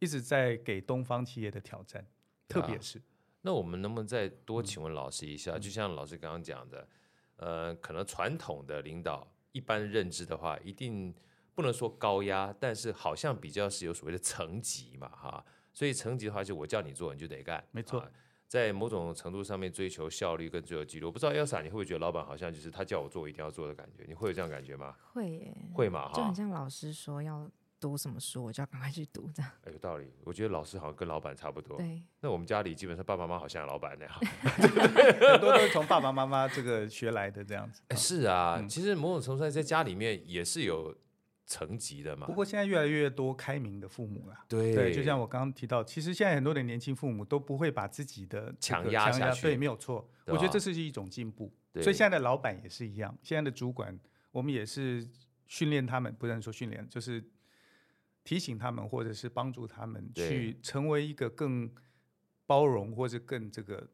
[0.00, 2.04] 一直在给东方企业的挑战，
[2.48, 3.00] 特别是。
[3.42, 5.52] 那我们能不能再多请问老师一下？
[5.52, 6.88] 嗯、就像老师刚刚讲的，
[7.36, 11.14] 呃，可能传统的领导一般认知的话，一定
[11.54, 15.44] 不能说高压，但是好像比较是有所谓的层级嘛，哈。
[15.72, 17.64] 所以层级的话，就我叫你做，你就得干。
[17.70, 18.04] 没错，
[18.46, 21.08] 在某种程度上面追求效率跟追求纪录。
[21.08, 24.04] 我不知道 Elsa，你会不会觉得老板好像就是他叫我做，我一定要做的感觉？
[24.08, 24.96] 你会有这样感觉吗？
[25.12, 26.08] 会耶，会嘛？
[26.08, 27.50] 哈，就很像老师说要。
[27.80, 29.50] 读什么书，我就要赶快去读，这样。
[29.72, 30.06] 有道理。
[30.24, 31.78] 我觉得老师好像跟老板差不多。
[31.78, 32.02] 对。
[32.20, 34.14] 那我们家里基本上爸爸妈妈好像老板那样，
[35.32, 37.82] 很多都是从爸爸妈妈这个学来的这样子。
[37.96, 40.94] 是啊，嗯、其实某种程度上在家里面也是有
[41.46, 42.26] 层级的嘛。
[42.26, 44.36] 不过现在越来越多开明的父母了。
[44.46, 44.74] 对。
[44.74, 49.42] 对，就像我刚刚提到，其实现在很多的年轻父母都不会把自己的强压下去。
[49.42, 50.06] 对，没有错。
[50.26, 51.50] 我觉得这是一种进步。
[51.72, 51.82] 对。
[51.82, 53.98] 所以现在的老板也是一样，现在的主管，
[54.30, 55.08] 我们也是
[55.46, 57.24] 训练他们，不能说训练，就是。
[58.22, 61.70] 提醒他们，或者是帮助他们去成为一个更
[62.46, 63.88] 包容，或者更这个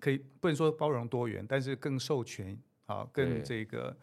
[0.00, 3.96] 可以不能说包容多元，但是更授权啊，更这个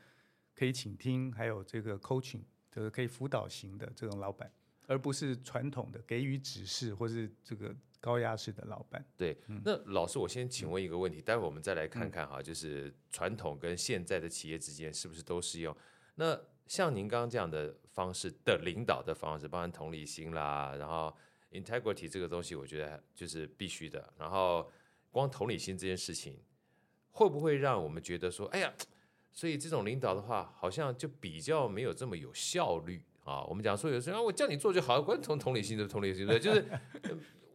[0.55, 2.41] 可以倾听，还有这个 coaching，
[2.71, 4.51] 就是可以辅导型的这种老板，
[4.87, 9.05] 而不是传统的给予指示或是这个高压式的老板。
[9.17, 15.75] 对，那老师，我先请问一个问题，待会我们再来看看哈，就是传统跟现在的企业之间是不是都适用？
[16.15, 21.15] 那像您刚刚这样的方式的领导的方式，包含同理心啦，然后
[21.51, 24.11] integrity 这个东西，我觉得就是必须的。
[24.17, 24.71] 然后
[25.11, 26.39] 光同理心这件事情，
[27.11, 28.73] 会不会让我们觉得说，哎呀，
[29.31, 33.43] 所以这种领导的话，好像就比较没有这么有效率啊？
[33.43, 36.65] 我们讲说有时候啊，我叫你做就好，关同同理心的同理心，对，就是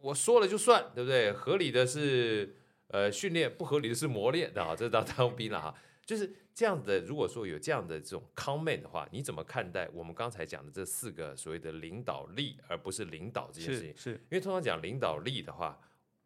[0.01, 1.31] 我说了就算，对不对？
[1.33, 2.55] 合理的是
[2.87, 5.75] 呃训练，不合理的是磨练啊，这当当兵了哈。
[6.09, 13.89] 就是这样的，如果说有这样的这种 comment 的话，你怎么看待我们刚才讲的这四个所谓的领导力，而不是领导这件事情？
[13.95, 15.79] 是，是因为通常讲领导力的话，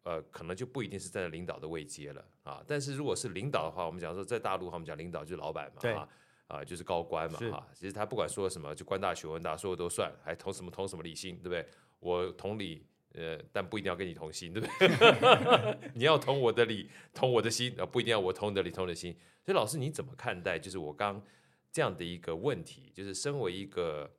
[0.04, 2.64] 呃，可能就不一定是在领导的位阶了啊。
[2.66, 6.08] 但是如果是领导的话，我们讲说在大陆，我们讲领导就是老板嘛，啊
[6.46, 7.68] 啊，就是高官嘛，哈。
[7.74, 11.68] 其实他不管说什么，就官大学问大，说的都算，还同什么同什么理心，对不对？
[12.00, 12.86] 我同理。
[13.16, 15.78] 呃，但不一定要跟你同心，对不对？
[15.94, 19.16] 你要同我的理，同我的心，啊，不一定要我同你的理，同你的心。
[19.44, 20.58] 所以，老师你怎么看待？
[20.58, 21.22] 就是我刚
[21.70, 24.10] 这样的一个问题，就是身为一个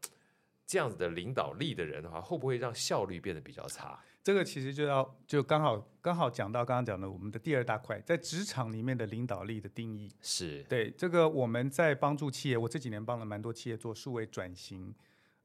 [0.66, 4.00] 这样子的领导力的人的话，会不会让效率变得比较差？
[4.24, 14.92] 这个其实就要就刚好刚好讲到刚刚讲的我们的第二大块，在职场里面的领导力的定义是对这个我们在帮助企业，我这几年帮了蛮多企业做数位转型，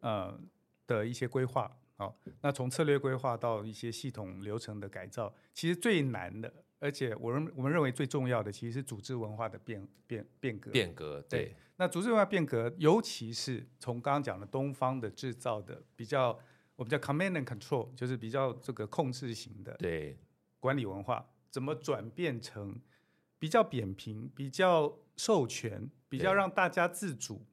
[0.00, 0.40] 呃
[0.86, 1.70] 的一些规划。
[1.98, 6.50] 好，那从策略规划到一些系统流程的改造，其实最难的，
[6.80, 10.70] 而且我认我们认为最重要的，其实是组织文化的变变变革。
[10.72, 11.44] 变革，对。
[11.44, 16.36] 对，那组织文化变革，尤其是从刚刚讲的东方的制造的比较，
[16.76, 20.18] 我们叫 command and control，就是比较这个控制型的对
[20.58, 22.80] 管理文化，怎么转变成
[23.38, 27.46] 比较扁平、比较授权、比较让大家自主。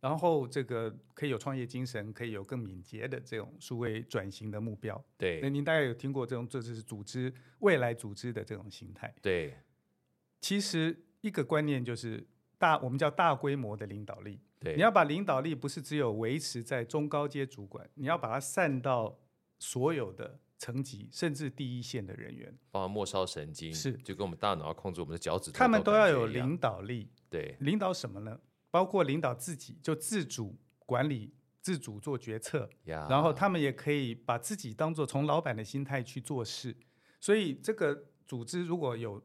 [0.00, 5.04] 然后这个可以有创业精神，可以有更敏捷的这种数位转型的目标。
[5.16, 9.12] 对，那您大概有听过这种，这就是组织未来组织的这种形态。
[9.20, 9.56] 对，
[10.40, 12.26] 其实一个观念就是
[12.58, 14.40] 大，我们叫大规模的领导力。
[14.60, 19.18] 对，你要把领导力不是只有维持在中高阶主管，你要把它散到
[19.58, 27.08] 所有的层级，甚至第一线的人员，包括末梢神经，是就跟我们大脑要控制我们的脚趾头，他们都要有领导力。
[27.28, 28.40] 对，领导什么呢？
[28.70, 33.08] 包括领导自己，就自主管理、自主做决策，yeah.
[33.08, 36.76] 然后他们也可以把自己当做从老板的心态去做事。
[37.18, 39.22] 所以，这个组织如果有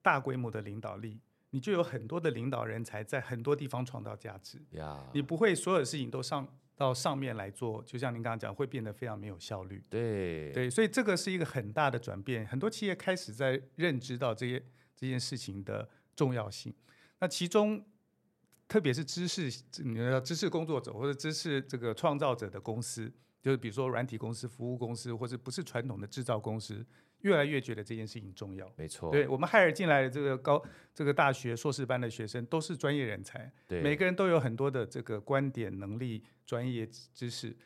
[0.00, 1.20] 大规模的领导力，
[1.50, 4.62] 你就有很多的领导人才在很多地方创造价值。
[4.72, 5.00] Yeah.
[5.12, 9.82] 你不会所有事情都上到上面来做，就像您刚刚讲，会变得非常没有效率。
[9.90, 12.46] 对对，所以这个是一个很大的转变。
[12.46, 14.64] 很多企业开始在认知到这些
[14.94, 16.72] 这件事情的重要性。
[17.18, 17.84] 那其中。
[18.66, 19.50] 特别是知识，
[19.84, 26.84] 你要知识工作者或者知识这个创造者的公司，就是比如说软体公司、服务公司，或者不是传统的制造公司，
[27.20, 28.70] 越来越觉得这件事情重要。
[28.76, 30.62] 没错，对我们海尔进来的这个高
[30.94, 37.56] 这个大学硕士班的学生都是专业人才，对，每个人都有很多的这个观点、能力、专业知识。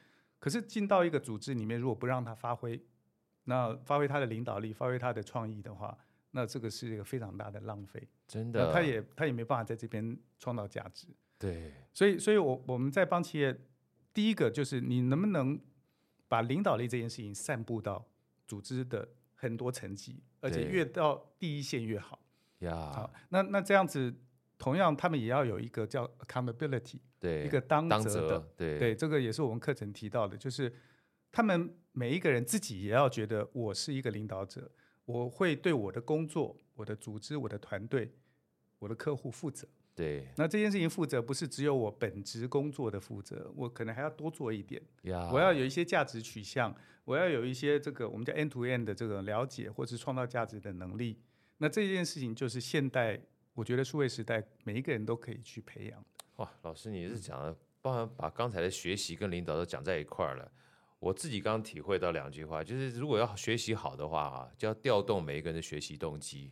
[0.40, 2.80] 可是进到一个组织里面，如果不让他发挥，
[3.44, 5.96] 那发挥他的领导力、发挥他的创意的话，
[6.32, 8.08] 那这个是一个非常大的浪费。
[8.28, 11.08] 真的，他也他也没办法在这边创造价值。
[11.38, 13.58] 对，所以所以我我们在帮企业，
[14.12, 15.58] 第一个就是你能不能
[16.28, 18.06] 把领导力这件事情散布到
[18.46, 22.20] 组织的很多层级，而且越到第一线越好。
[22.58, 24.12] 呀好，那那这样子，
[24.58, 30.74] 同样他们也要有一个叫 accountability，对，一个当当责的，责，对对，这个也是我们课程提到的，就是
[31.30, 34.68] 他们每一个人自己也要觉得我是一个领导者，
[35.08, 38.12] 我会对我的工作、我的组织、我的团队、
[38.78, 39.66] 我的客户负责。
[39.94, 44.80] 对那这件事情负责不是只有我本职工作的负责，我可能还要多做一点。
[45.04, 46.72] 呀，我要有一些价值取向，
[47.06, 51.18] 我要有一些这个我们叫 end to end 的这个了解，或是创造价值的能力。
[51.56, 53.18] 那这件事情就是现代，
[53.54, 56.04] 我觉得数位时代每一个人都可以去培养。
[56.36, 60.52] 哇，老师你是讲的，包含把刚才的学习跟领导都讲在一块儿了。
[61.00, 66.50] 我自己刚刚体会到两句话，就是如果要学习好的话啊，就要调动每一个人的学习动机。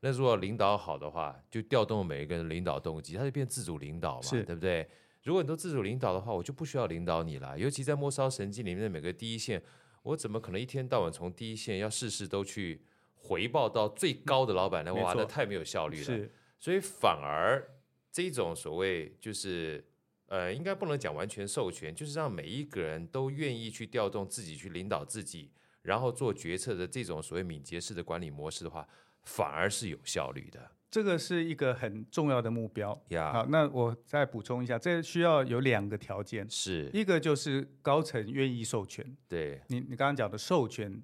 [0.00, 4.86] 那如果领导好的话，就调动每一个人的领导动机，他就变自主领导嘛，对不对？
[5.22, 7.58] 如果你都自主领导的话，我就不需要领导你了。
[7.58, 9.60] 尤其在末梢神经里面的每个第一线，
[10.02, 12.84] 我怎么可能一天到晚从第一线要事事都去
[13.14, 14.94] 回报到最高的老板呢？
[14.94, 16.28] 哇，那太没有效率了。
[16.60, 17.66] 所以反而
[18.12, 19.84] 这种所谓就是
[20.28, 25.50] 呃，应该不能讲完全授权，就是让每一个人都愿意去调动自己去领导自己，
[25.82, 28.86] 然后做决策的这种所谓敏捷式的管理模式的话，
[29.22, 30.70] 反而是有效率的。
[30.88, 32.98] 这个是一个很重要的目标。
[33.08, 41.02] 呀好，那我再补充一下，这需要有两个条件，是，一个就是高层愿意授权，对，你你刚刚讲的授权，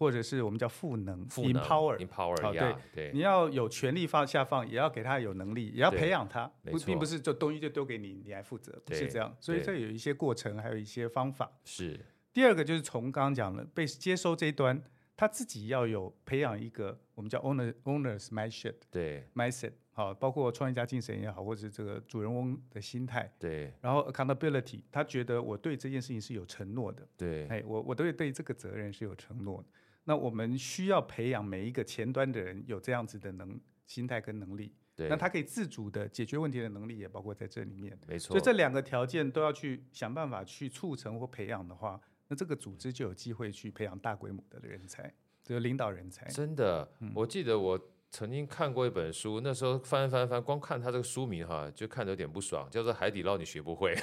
[0.00, 2.42] 或者是我们叫赋能 empower。
[2.42, 9.36] 好呀，对，你要有权力放下放，也要给他有能力，也要培养他，不并不是就东西就丢给你，你来负责，不是这样。
[9.38, 11.52] 所以这有一些过程，还有一些方法。
[11.64, 12.00] 是，
[12.32, 14.82] 第二个就是从刚刚讲的被接收这一端，
[15.14, 29.68] 他自己要有培养一个我们叫 owner owners mindset 对 mindset，好，包括创业家精神也好，或者是这个主人翁的心态，对然后 accountability，他觉得我对这件事情是有承诺的，对，哎，我我对对这个责任是有承诺的。
[30.10, 37.96] 那我们需要培养每一个前端的人有这样子的能心态跟能力，对，那他可以自主的解决问题的能力也包括在这里面。
[38.08, 46.26] 没错，所以这两个条件都要去想办法去促成或培养的话，那这个组织就有机会去培养大规模的人才，这个领导人才。
[46.26, 47.80] 真的，我记得我
[48.10, 53.94] 曾经看过一本书，那时候翻翻翻，光看他这个书名哈，就看着有点不爽，叫做《海底捞你学不会》。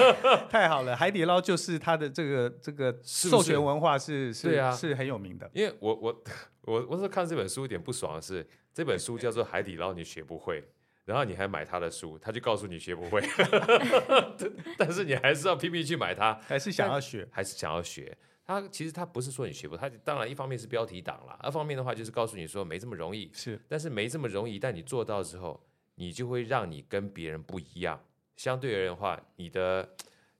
[0.48, 5.48] 太好了，海底捞就是他的这个这个授权文化是是是很有名的。
[5.52, 6.22] 因为我我
[6.62, 10.62] 我我是看这本书有点不爽的是，这本书叫做《海底捞你学不会》，
[11.04, 13.22] 然后你还买他的书，他就告诉你学不会，
[14.78, 18.16] 但是你还是要拼命去买它，还是想要学，还是想要学。
[18.50, 28.02] 他其实他不是说你学不，他当然一方面是标题党啦，二方面的话就是告诉你说没这么容易，是但是没这么容易，但你做到之后，你就会让你跟别人不一样。
[28.36, 29.88] 相对而言的话，你的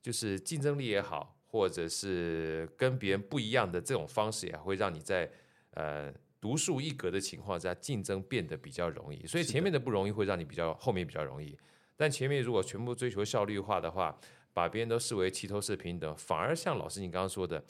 [0.02, 5.30] 就是竞争力也好，或者是跟别人不一样的这种方式，也会让你在
[5.74, 9.24] 呃独树一格的情况下竞争变得比较容易。
[9.24, 11.56] 所以前面的不容易会让你比较后面比较容易，
[11.96, 14.18] 但前面如果全部追求效率化的话，
[14.52, 17.62] 把别人都视为齐头式平等，反而像老师你刚刚说的。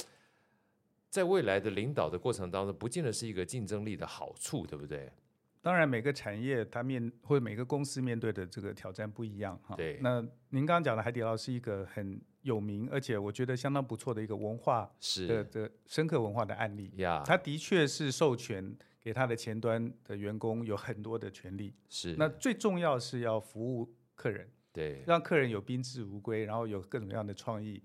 [1.11, 5.13] 在未来的领导的过程当中，不见得是一个竞争力的好处，对不对？
[5.61, 9.75] 当然，每个产业它面或者每个公司面对的这个挑战不一样哈。
[9.77, 9.99] 对。
[10.01, 16.91] 那您刚刚讲的海底捞是一个很有名，而且我觉得相当不错的一个文化是的的深刻文化的案例。
[16.97, 17.23] 呀。
[17.27, 21.75] 它的确是授权给它的前端的员工有很多的权利。
[21.91, 22.15] 是。
[22.17, 27.83] 那最重要是要服务客人，对，让客人有宾至如归，然后有各种各样的创意。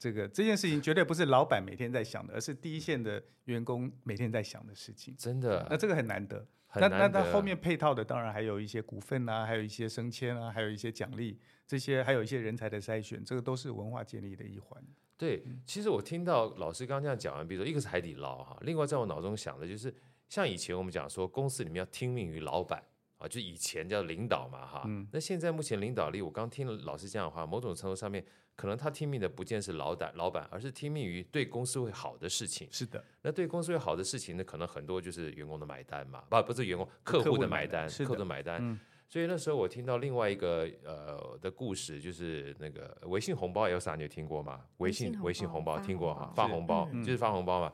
[0.00, 5.14] 这个这件事情绝对不是老板每天在想的，而是第一线的员工每天在想的事情。
[5.18, 6.44] 真的，那这个很难得。
[6.76, 14.82] 那那那后面配套的当然还有一些股份啊，还有一些升迁啊，还有一些奖励，这些还有一些人才的筛选，这个都是文化建立的一环。
[15.18, 19.94] 对，其实我听到老师刚刚这样讲完，比如说一个是海底捞哈，另外在我脑中想的就是，
[20.30, 22.82] 像以前我们讲说公司里面要听命于老板。
[23.20, 28.24] 啊，就以前叫领导嘛，哈、嗯，那现在目前领导力，我刚听了老师这样的话，某种程度上面，
[28.56, 32.66] 可能他听命的不见是老板，老板，而是听命于对公司会好的事情。
[32.72, 38.58] 是的，那对公司会好的事情呢，可能很多就是员工的买单嘛，不，不是员工，客户的买单，客户的买单。
[38.62, 44.62] 嗯、所以那时候我听到另外一个呃的故事，就是那个微信红包 Elsa，你有听过吗？
[44.78, 47.70] 微信微信红包听过哈，发红包就是发红包嘛。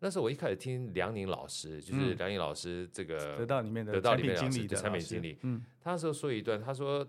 [0.00, 7.04] 那时候我一开始听梁宁老师，就是梁宁老师这个得到里面的得到的产品经理，嗯，他那时候说一段，他说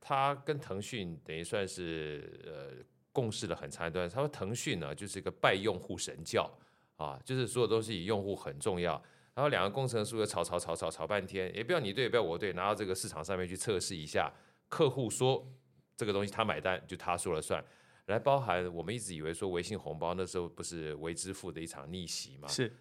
[0.00, 6.50] 他跟腾讯等于算是呃共事了很长一段，他说腾讯呢就是一个拜用户神教
[6.96, 8.92] 啊，就是所有东西以用户很重要，
[9.34, 14.30] 然后两个工程师又吵吵吵吵吵半天，也不要你对也不要我对，拿到这个市场上面去测试一下，
[14.68, 15.50] 客户说
[15.96, 17.64] 这个东西他买单就他说了算。
[18.06, 22.46] 来包含我们一直以为说微信红包那时候不是微支付的一场逆袭吗？
[22.48, 22.72] 是，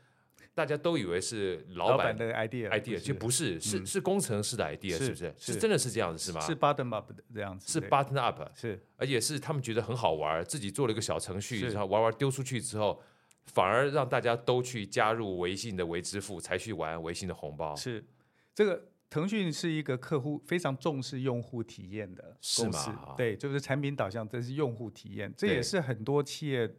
[0.53, 5.35] 大家都以为是老板的 idea idea，就不是，是嗯是工程师的 idea，是是不是？
[5.37, 6.39] 是是真的是这样子是吗？
[6.41, 13.01] 是 button up 的这样子，是 button up，是而且是他们觉得很好玩，自己做了一个小程序，然后玩玩丢出去之后，
[13.47, 17.75] 反而让大家都去加入微信的微支付，才去玩微信的红包。
[17.75, 18.05] 是
[18.53, 26.75] 这个腾讯是一个客户非常重视用户体验的是公司吗，对，就是产品导向，这是用户体验，这也是很多企业，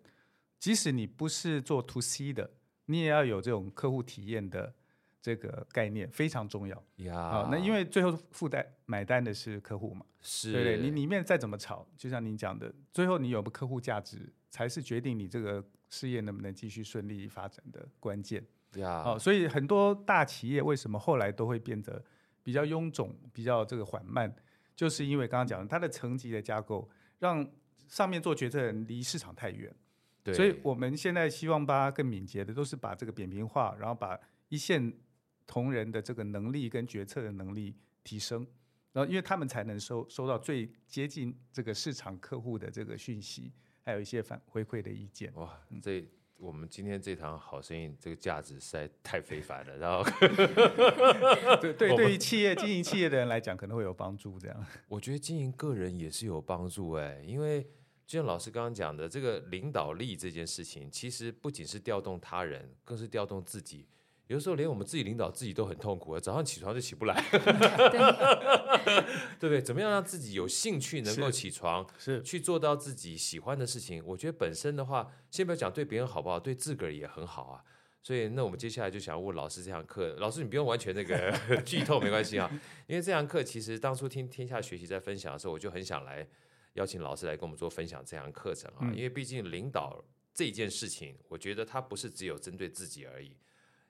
[0.58, 2.50] 即使你不是做 to C 的，
[2.86, 4.74] 你也要有这种客户体验的
[5.22, 6.82] 这个概念，非常重要。
[6.96, 7.48] 呀，啊。
[7.50, 10.52] 那因为最后付单买单的是客户嘛，是。
[10.52, 18.44] 对对，你里面再怎么炒，就像您讲的，最后你有个客户价值，才是决定你这个事业能不能继续顺利发展的关键。
[18.74, 22.04] 呀，哦，所以很多大企业为什么后来都会变得
[22.46, 24.32] 比较臃肿、比较这个缓慢，
[24.76, 26.88] 就是因为刚刚讲的，它的层级的架构
[27.18, 27.44] 让
[27.88, 29.74] 上面做决策的人离市场太远。
[30.22, 34.16] 对，所以我们现在希望把它更敏捷的，都是把这个扁平化，然后把
[34.48, 34.96] 一线
[35.44, 37.74] 同仁的这个能力跟决策的能力
[38.04, 38.46] 提升，
[38.92, 45.32] 然后因为他们才能收收到最接近这个市场客户的这个讯息，还有一些反回馈的意见。
[45.34, 46.08] 哇，这
[46.38, 49.76] 我们今天这堂好声音，这个价值实在太非凡了。
[49.78, 50.04] 然后，
[51.60, 54.38] 对对， 对于企业经营企业的人来讲，可能会有帮助。
[54.38, 57.62] 这样， 我觉得经营个人也是有帮助哎，因为
[58.06, 63.86] 就像老师刚刚讲的，这个领导力这件事情，其实不仅是调动他人，更是调动自己。
[64.28, 67.14] 有的时候连我们自己领导自己都很痛苦，早上起床就起不来，
[69.38, 69.62] 对不对？
[69.62, 74.02] 怎么样让自己有兴趣能够起床，是去做到自己喜欢的事情？
[74.04, 77.62] 我觉得本身的话，先不要讲对别人好不好，对自个儿也很好啊。
[78.02, 81.32] 所以，那我们接下来就想问老师这堂课，老师你不用完全那个
[81.66, 82.48] 剧透没关系啊，
[82.86, 86.26] 因为这堂课其实当初听天下学习在分享的时候，我就很想来
[86.74, 93.36] 邀请老师来跟我们做分享这堂课程啊，嗯因为毕竟领导这件事情，我觉得它不是只有针对自己而已。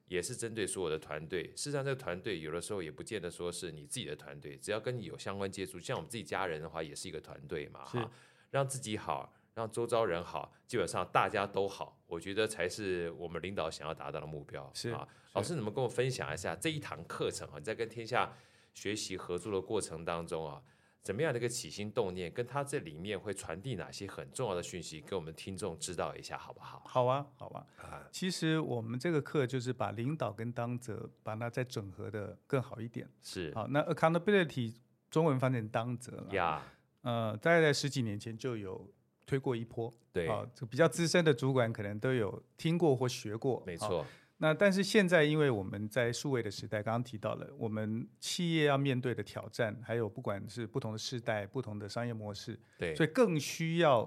[0.08, 1.44] 也是针对所有的团队。
[1.56, 7.84] 事实上，这个团队有的时候也不见得说是你自己的团队，只要跟你有相关接触，像我们自己家人的话，也是一个团队嘛。
[7.86, 8.10] 是哈，
[8.50, 14.70] 让自己好，让周遭人好，基本上大家都好，我觉得才是我们领导想要达到的目标。
[14.74, 17.54] 是啊，老师，能不能跟我分享一下这一堂课程啊？
[17.58, 18.32] 你在跟天下
[18.74, 20.62] 学习合作的过程当中啊？
[21.06, 26.82] 怎么样的一个起心动念，跟他这里面会传递哪些很重要的讯息，给我们听众知道一下，好不好？
[26.84, 27.64] 好啊，好啊。
[27.78, 33.08] 啊，其实我们这个课就是把领导跟当责把它再整合的更好一点。
[33.22, 34.74] 是好，那 accountability
[35.08, 36.34] 中文翻成当责了。
[36.34, 36.60] 呀，
[37.02, 38.92] 呃，大概在十几年前就有
[39.24, 39.94] 推过一波。
[40.12, 43.60] 对，啊，这比较资深的主管可能都有听过或学过。
[43.60, 44.04] 好没错，
[44.38, 54.00] 那但是现在，因为我们在数位的时代，刚刚提到了，我们企业要面对的挑战，还有不管是不同的世代、不同的商业模式，对，所以更需要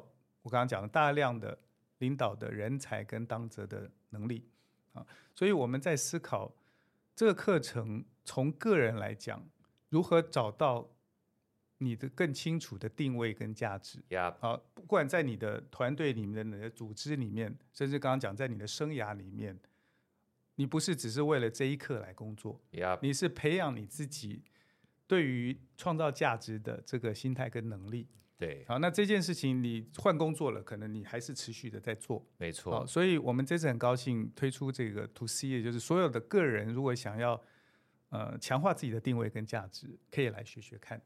[0.43, 1.57] 我刚刚讲的大量的
[1.97, 4.47] 领导的人才跟当责的能力
[4.93, 5.03] 啊。
[5.33, 6.53] 所以我们在思考
[7.15, 9.43] 这个课程，从个人来讲，
[9.89, 10.87] 如何找到
[11.79, 14.03] 你的更清楚的定位跟价值。
[14.09, 19.57] 呀，好，不管在你的团队里面、你的组织里面，甚至刚刚讲在你的生涯里面，
[20.59, 24.43] 你不是只是为了这一刻来工作，呀，你是培养你自己
[25.07, 28.05] 对于创造价值的这个心态跟能力。
[28.37, 32.25] 对，好，那这件事情你换工作了，可能你还是持续的在做。
[32.37, 37.41] 没错好，，所以我们这次很高兴推出这个 To C，也就是所有的个人如果想要
[38.09, 41.01] 呃强化自己的定位跟价值，可以来学学看。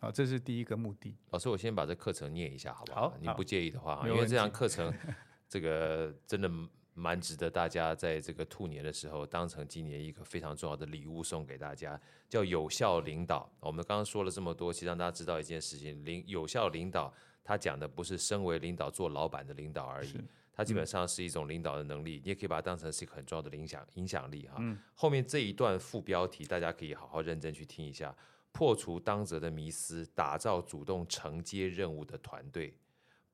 [0.00, 1.14] 好，这是第一个目的。
[1.28, 3.10] 老师，我先把这课程念一下，好不好？
[3.10, 4.90] 好您不介意的话，因为这堂课程，
[5.46, 6.48] 这个真的
[6.94, 13.50] 蛮值得大家在这个兔年的时候，当成今年一个非常重要的礼物送给大家，叫有效领导。
[13.60, 24.54] 我们刚刚说了这么多，其实让大家知道一件事情：领有效领导，他讲的不是身为领导做老板的领导而已是，它基本上是一种领导的能力，你也可以把它当成是一个很重要的影响影响力哈。
[24.60, 28.14] 嗯后面这一段副标题，大家可以好好认真去听一下。
[28.52, 32.72] 破除当责的迷思，打造主动承接任务的团队。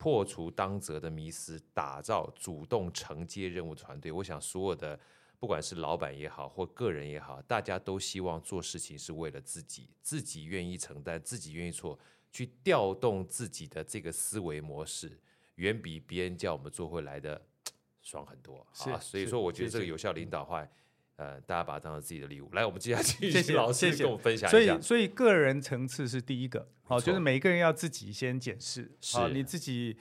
[0.01, 4.11] 破除当责的迷思，打造主动承接任务团队。
[4.11, 4.98] 我想，所有的
[5.38, 11.98] 不管是老板也好，或个人也好，大家都希望做事情是为了自己，自己愿意承担，自己愿意做，
[12.32, 15.20] 去调动自己的这个思维模式，
[15.57, 17.38] 远比别人叫我们做会来的
[18.01, 18.66] 爽很多。
[18.72, 20.66] 是啊，所以说，我觉得这个有效领导的话。
[21.20, 22.48] 呃，大家把它当成自己的礼物。
[22.52, 24.80] 来，我们接下来继谢谢续，老师谢谢跟我们分享一下所以，。
[24.80, 29.94] 所以个人层次是第一个，好，就是每一个人要自己先检视，好，是你自己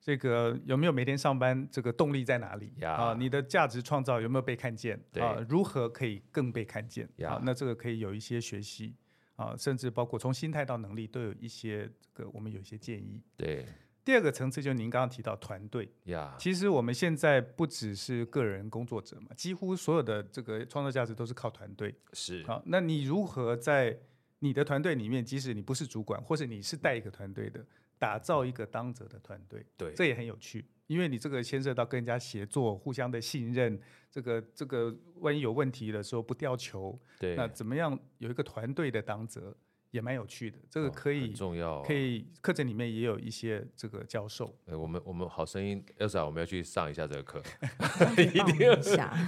[0.00, 3.14] 这个有没有每天上班这个动力在哪里呀啊？
[3.18, 5.36] 你的价值创造有没有被看见对啊？
[5.46, 7.42] 如何可以更被看见呀啊？
[7.44, 8.94] 那这个可以有一些学习
[9.36, 13.20] 啊，甚至包括从心态到能力都有一些这个我们有一些建议。
[13.36, 13.66] 对，
[14.04, 21.94] 第二个层次就是您刚刚提到团队呀，其实我们现在不只是个人工作者嘛，几乎所有的这个创造价值都是靠团队。
[22.12, 23.96] 是好，那你如何在
[24.40, 27.64] 你的团队里面，即使你不是主管，或者你是带一个团队的，
[27.98, 29.64] 打造一个当责的团队？
[29.76, 33.80] 对，这也很有趣，因为你这个牵涉到跟人家协作、互相的信任。
[34.10, 39.56] 这个这个，万一有问题的时候不掉球，对，那怎么样有一个团队的当责？
[39.92, 44.58] 也蛮有趣的，这个可以、哦、重要、哦，可以课程里面也有一些这个教授。
[44.64, 47.42] 呃，我们我们好声音，Elsa，我们要去上一下这个课，
[48.16, 48.74] 一定要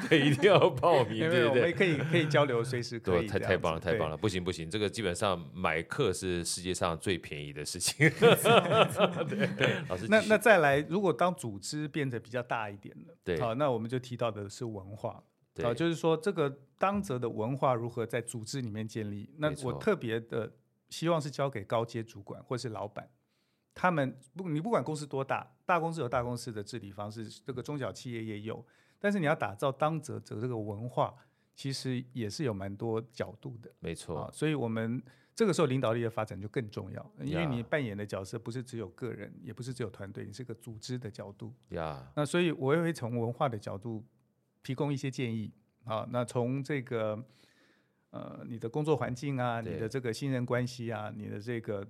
[0.08, 3.26] 对，一定要报名， 对对对，我们可以可以交流，随时可以。
[3.26, 8.08] 太太棒了，太棒了，不行不行，这个基本上买课是世界上最便宜的事情。
[9.28, 15.22] 对，对老师，那那再来，如果当组织变得比较大一点了，对，好，那我们就提到的是文化，
[15.54, 19.30] 对啊，就是说这个当责的文化如何在组织里面建立？
[19.38, 20.52] 那我特别的。
[20.90, 23.08] 希望是交给高阶主管或是老板，
[23.74, 28.64] 他们不，你不管公司多大，大公司有大公司的治理方式，这个中小企业也有，
[29.00, 31.12] 但是你要打造当责者这个文化，
[31.56, 33.72] 其实也是有蛮多角度的。
[33.80, 35.02] 没错，啊，所以我们
[35.34, 41.52] 这个时候领导力的发展就更重要，因为你扮演的角色不是只有个人，也不是只有团队，你是个组织的角度。
[41.70, 44.04] 呀，那所以我也会从文化的角度
[44.64, 45.52] 提供一些建议。
[45.84, 47.24] 啊，那从这个。
[48.16, 51.84] 呃，你的工作环境啊，你的这个信任关系啊，你的这个，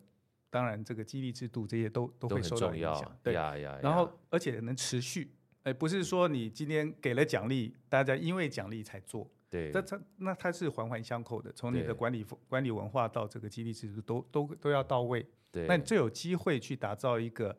[0.49, 3.19] 当然这个激励制度这些都都会受到影响。
[3.23, 3.79] 对呀呀。
[3.83, 5.31] 然后而且能持续，
[5.65, 9.31] 哎，不是说你今天给了奖励，大家因为奖励才做。
[9.51, 9.71] 对。
[9.75, 15.27] 那它那它是环环相扣的，从你的管理管理文化到这个激励制度都都都要到位。
[15.53, 15.67] 对。
[15.67, 17.55] 那你就有机会去打造一个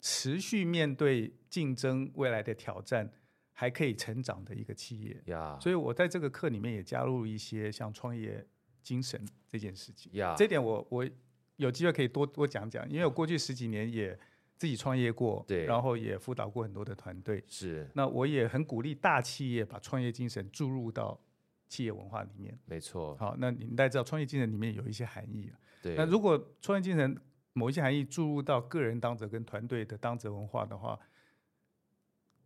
[0.00, 3.08] 持续面对竞争未来的挑战。
[3.56, 5.58] 还可以成长的一个企业，yeah.
[5.60, 8.44] 所以我在这个课里面也加入一些像创业
[8.82, 10.36] 精神这件事情，yeah.
[10.36, 11.08] 这点我我
[11.56, 14.18] 有机会可以多多讲讲，因为我过去十几年也
[14.56, 21.16] 自己创业过，对，然后也辅导过很多的团队，是，那我也很鼓励大企业把创业精神注入到
[21.68, 25.48] 企业文化里面，没错，好，那你大家知道创业精神里面有一些含义，
[25.80, 27.16] 对，那如果创业精神
[27.52, 30.98] 某一些含义注入到个人当责跟团队的当责文化的话，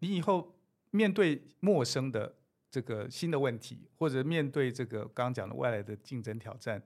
[0.01, 0.55] 你以后。
[0.91, 2.35] 面对陌生的
[2.71, 6.83] 这个新的问题，或者面对这个刚刚讲的外来的竞争挑战，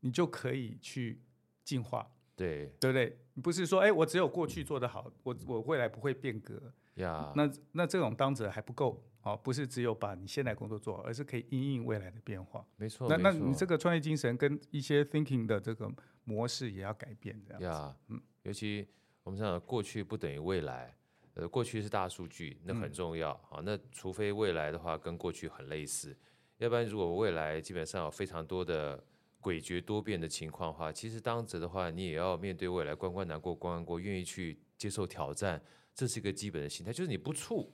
[0.00, 1.20] 你就可以去
[1.64, 3.18] 进化，对对不对？
[3.42, 7.32] 不是说哎，我只有过去做得好，我我未来不会变革呀。
[7.36, 12.66] 那那这种当责还不够啊，不是只有把你现在工作做好，而是可以因应未来的变化。
[12.76, 15.92] 没错，那那你这个创业精神跟一些 thinking 的这个
[16.24, 17.66] 模式也要改变，这样子。
[17.66, 18.88] 呀，嗯，尤其
[19.22, 20.96] 我们讲过去不等于未来。
[21.36, 23.64] 呃，过去是大数据，那很重要啊、嗯。
[23.66, 26.16] 那除非未来的话跟过去很类似，
[26.56, 28.96] 要不然如果未来基本上有非常多的
[29.42, 35.62] 诡谲多变的情况的话，其实当责的话，你也要面对未来关关难过关关过，愿意去接受挑战，
[35.94, 37.68] 这是一个基本的心态，就是你不怵，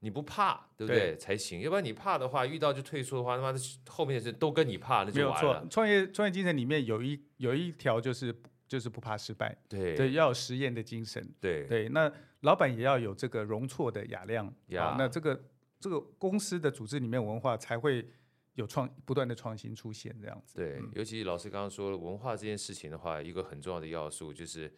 [0.00, 1.62] 你不怕，对不对，对才行？
[1.62, 5.66] 要不然你怕的话，遇到就退缩的话，他妈的后面的事都跟你怕，那就完了。
[5.70, 8.38] 创业创业精神里面有一有一条就是
[8.68, 12.12] 就是不怕失败，对对，要有实验的精神，对对那。
[12.40, 15.44] 老板也要有这个容错的雅量那这个
[15.80, 18.08] 这个公司的组织里面文化才会
[18.54, 20.56] 有创不断的创新出现这样子。
[20.56, 24.72] 对，嗯、尤其老师刚刚说了文化这件事情的话，一个很重要的要素就是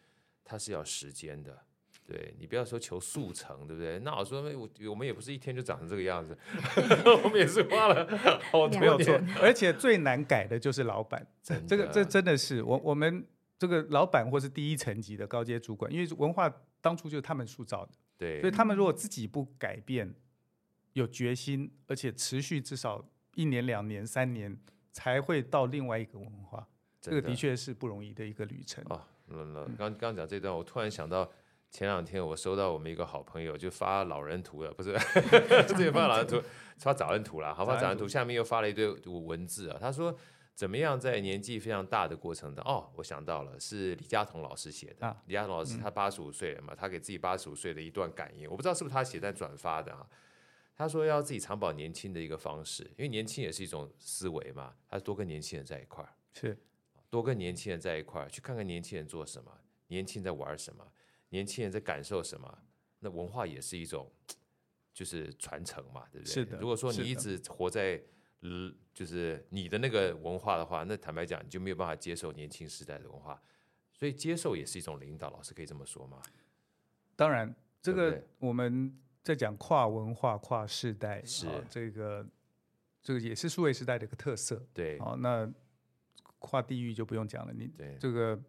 [0.45, 1.59] 它是要时间的。
[2.07, 3.99] 对，你不要说求速成，对不对？
[4.01, 6.37] 那我说我我们也不是一天就长成这个样子，
[7.23, 8.05] 我们也是花了
[8.51, 8.81] 好多年。
[8.81, 11.25] 没有错，而且最难改的就是老板，
[11.69, 13.25] 这个这真的是我我们
[13.61, 16.53] 这个老板或是第一层级的高阶主管，因为文化。
[16.83, 20.15] 当初就是他们塑造的，对，所以他们如果自己不改变，
[20.95, 24.59] 有决心，而且持续至少一年、两年、三年，
[24.91, 26.67] 才会到另外一个文化。
[26.99, 28.83] 这个的确是不容易的一个旅程。
[28.85, 29.07] 啊，
[29.77, 31.31] 刚刚讲这段，我突然想到
[31.71, 34.95] 前两天我收到我们一个好朋友就发老人图了，不是，
[35.69, 36.43] 这边发老人图，
[36.79, 40.17] 发早安图了，好发早安图，下面又发了一堆文字啊，他说。
[40.61, 45.07] 怎么样在年纪非常大的过程当中，哦，我想到了，是李佳彤老师写的。
[45.07, 50.07] 啊、李佳彤老师他八十五岁了嘛、嗯，他给自己八十五岁的一段感言，我不知道是不是他写在转发的啊。
[50.77, 56.55] 他说要自己长保年轻的一个方式，因为年轻也是一种思维嘛，他多跟年轻人在一块儿，是
[57.09, 59.51] 多跟年轻人在一块儿，去看看年轻人做什么，
[59.87, 60.87] 年轻人在玩什么，
[61.31, 62.59] 年轻人在感受什么。
[62.99, 64.13] 那文化也是一种，
[64.93, 66.35] 就是传承嘛，对不对？
[66.35, 66.59] 是的。
[66.59, 67.99] 如果说你一直活在。
[68.43, 73.41] 嗯，就是你的那个文化的话，那坦白讲，你就没有办法接受年轻时代的文化，
[73.93, 75.31] 所以接受也是一种领导。
[75.31, 76.21] 老师可以这么说吗？
[77.17, 82.27] 当然，这个我们在讲跨文化、跨世代，是这个
[83.03, 84.67] 这个也是数位时代的一个特色。
[84.73, 85.47] 对，好，那
[86.39, 87.53] 跨地域就不用讲了。
[87.53, 88.41] 你对这个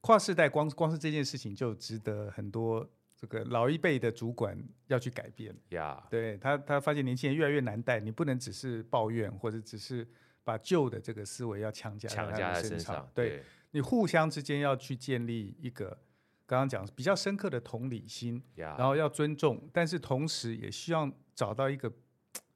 [0.00, 2.88] 跨世代光光是这件事情就值得很多
[3.22, 5.56] 这个老一辈的主管要去改变。
[5.68, 10.04] 呀，对他他发现年轻人越来越难带，你不能只是抱怨或者只是
[10.42, 13.08] 把旧的这个思维要强加强加在身上。
[13.14, 15.96] 对，对你互相之间要去建立一个
[16.44, 21.92] 刚刚讲比较深刻的同理心，然后要尊重，但是同时也希望找到一个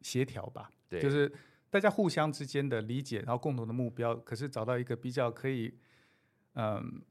[0.00, 1.32] 协调吧，就是。
[1.68, 5.76] 大家互相之间的理解，然后共同的目标，可是找到一个比较可以，
[6.54, 7.02] 嗯，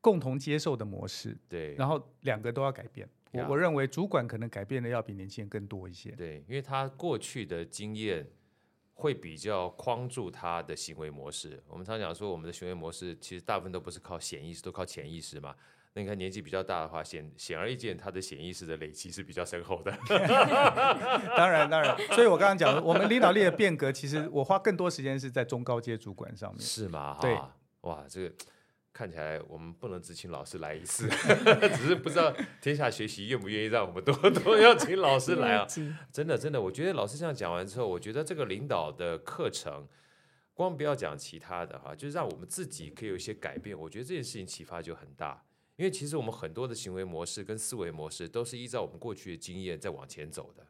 [0.00, 1.36] 共同接受的模式。
[1.48, 3.08] 对，然后两个都要改变。
[3.32, 6.10] 我我认为主管可能改变的要比年轻人更多一些。
[6.12, 8.26] 对，因为他过去的经验
[8.94, 11.62] 会比较框住他的行为模式。
[11.68, 15.54] 我们常讲说，我们的行为模式其实大部分都不是靠显意识，都靠潜意识嘛。
[15.92, 19.90] 那你看年纪比较大的话，显显而易见，他的显意识的累积是比较深厚的。
[21.36, 26.60] 当然，当然，所以我刚刚讲，我们领导力的变革，其实我花更多时间是在中高阶主管上面。
[26.60, 27.18] 是吗？
[27.20, 27.36] 对，
[27.80, 28.32] 哇，这个
[28.92, 31.08] 看起来我们不能只请老师来一次，
[31.76, 35.66] 只是不知道天下学习愿不愿意让我们多多要请老师来啊？
[36.12, 39.86] 真的，真的，我觉得老师这样讲完之后，我觉得这个领导的课程，
[40.54, 43.78] 光不要讲其他的哈，就是让我们自己可以有一些改变。
[43.78, 45.44] 我觉得这件事情启发就很大。
[45.76, 50.66] 因为其实我们很多的行为模式跟思维模式都是依照我们过去的经验在往前走的。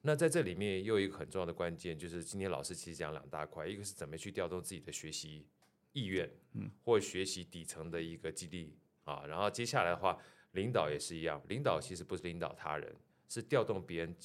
[0.00, 5.46] 那在这里面又有一个很重要的关键，就是今天老师其实讲两大块，一个是怎么去调动自己的学习
[5.92, 9.24] 意愿，嗯，或学习底层的一个激励啊。
[9.26, 10.18] 然后接下来的话，
[10.52, 12.94] 领导也是一样，领导其实不是领导他人，
[13.28, 14.16] 是调动别人，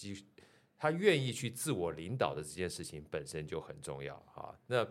[0.77, 4.57] 他愿意去自我领导的这件事情本身就很重要啊。
[4.67, 4.85] 那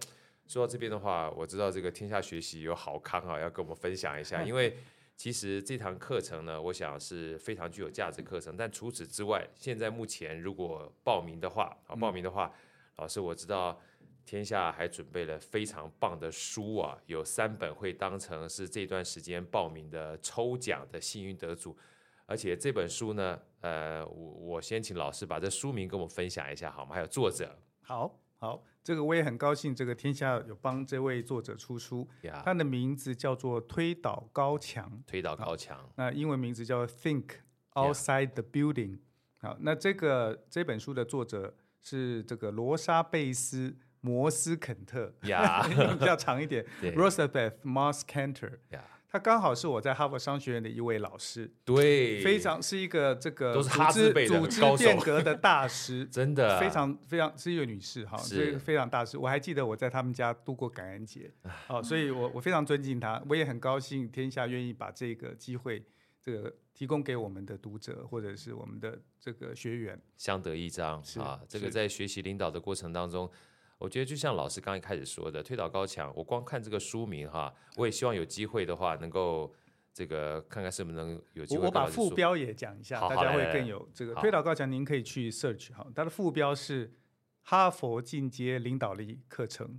[0.46, 4.76] 说到这边的话，我知道这个天下学习有好康啊，要跟我们分享一下， 因为。
[5.18, 8.54] 其实这堂课程呢，我想是非常具有价值课程。
[8.54, 12.52] 但除此之外，现在目前如果报名的话，啊，报名的话，
[12.96, 13.80] 老师我知道
[14.26, 21.74] 天下还准备了非常棒的书啊，有三本会当成是这段时间报名的抽奖的幸运得主。
[22.26, 26.94] 而且这本书呢，呃，我我先请老师把这书名跟我们分享一下好吗？
[26.94, 27.58] 还有作者。
[27.80, 28.20] 好。
[28.38, 32.42] 好，这个我也很高兴，这个天下有帮这位作者出书，yeah.
[32.44, 35.02] 他的名字叫做推倒高墙。
[35.06, 37.28] 推倒高墙，那英文名字叫 Think
[37.72, 38.98] Outside the Building。
[38.98, 38.98] Yeah.
[39.38, 45.12] 好，那这个这本书的作者是这个罗莎贝斯摩斯肯特.
[45.20, 45.28] 比
[46.04, 48.58] 较长一点，Rosabeth Moss Kanter。
[49.08, 59.16] 他刚好是我在哈佛商学院的一位老师，对，非常是一个这个都是哈字辈的组织变革的大师， 真的非常非常是一个女士哈，这个非常大师。
[59.16, 61.30] 我还记得我在他们家度过感恩节，
[61.68, 65.82] 哦，所以我我非常尊敬他，我也很高兴天下愿意把这个机会
[66.20, 71.40] 这个提供给我们的读者或者是我们的这个学员，相得益彰啊。
[71.48, 73.30] 这个在学习领导的过程当中。
[73.78, 76.12] 我觉得就像老师刚一开始说的，推倒高墙。
[76.16, 79.52] 我光看这个书名哈，我也希望有机会的话，能够
[79.92, 81.66] 这个看看是不是能有机会。
[81.66, 84.70] 我把副标也讲一下，大家会更有这个推倒高墙。
[84.70, 86.94] 您可以去 search 哈，它的副标是
[87.42, 89.78] 哈佛进阶领导力课程，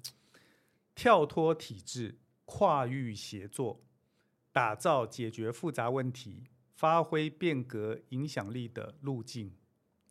[0.94, 3.82] 跳脱体制，跨域协作，
[4.52, 6.44] 打造解决复杂问题、
[6.76, 9.54] 发挥变革影响力的路径。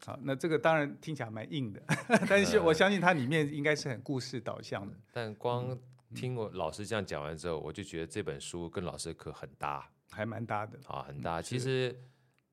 [0.06, 1.82] 好，那这个当然听起来蛮硬的，
[2.30, 4.94] 但是我相信它里面应该是很故事导向的。
[4.94, 5.76] 嗯、但光
[6.14, 10.78] 听我老师这样讲完之后，我就觉得这本书跟老师的课很搭，还蛮搭的。
[10.86, 11.42] 啊，很搭。
[11.42, 11.92] 其实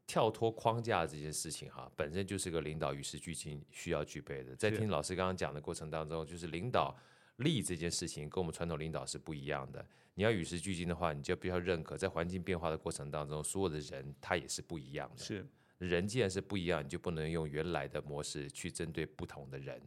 [0.08, 4.56] 跳脱框架这件事情哈，本身就是个领导与时俱进需要具备的。
[4.56, 6.98] 在听老师刚刚讲的过程当中，就是领导
[7.36, 9.86] 力这件事情跟我们传统领导是不一样的。
[10.16, 15.24] 你要与时俱进的话，你就必须要认可，在环境变化的过程当中，所有的人他也是不一样的。
[15.24, 15.48] 是。
[15.88, 19.80] 人既然是不一样，你就不能用原来的模式去针对不同的人，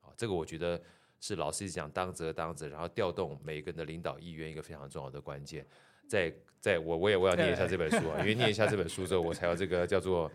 [0.00, 0.80] 啊，这个我觉得
[1.20, 5.66] 是老师讲当责当责，然后调动每一个人的领导意愿一个非常重要的关键。
[6.06, 10.30] 在在我我也我要念一下这本书啊， 因为念一下这本书之后，我才有这个叫做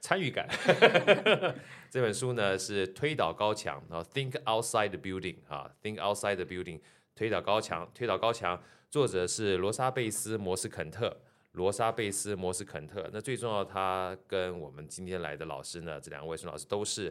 [0.00, 0.46] 参与感。
[1.90, 6.80] 这本书呢是推倒高墙，然后 Think Outside the Building 啊，Think Outside the Building，
[7.14, 11.16] 推倒高墙，推倒高墙，作者是罗莎贝斯摩斯肯特。
[11.56, 17.10] 罗莎贝斯摩斯肯特，那最重要，他跟我们今天来的老师呢，这两位孙老师都是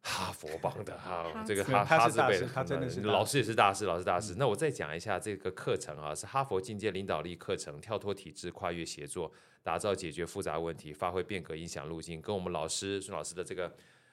[0.00, 4.36] 哈佛帮的哈，这个哈哈字辈的，他真的是老师也是大师，老师大师。
[4.38, 9.30] 那我再讲一下这个课程啊，是哈佛进阶领导力课程，跳脱体制，跨越协作，
[9.62, 13.70] 打造解决复杂问题，发挥变革影响路径，跟我们老师孙老师的这个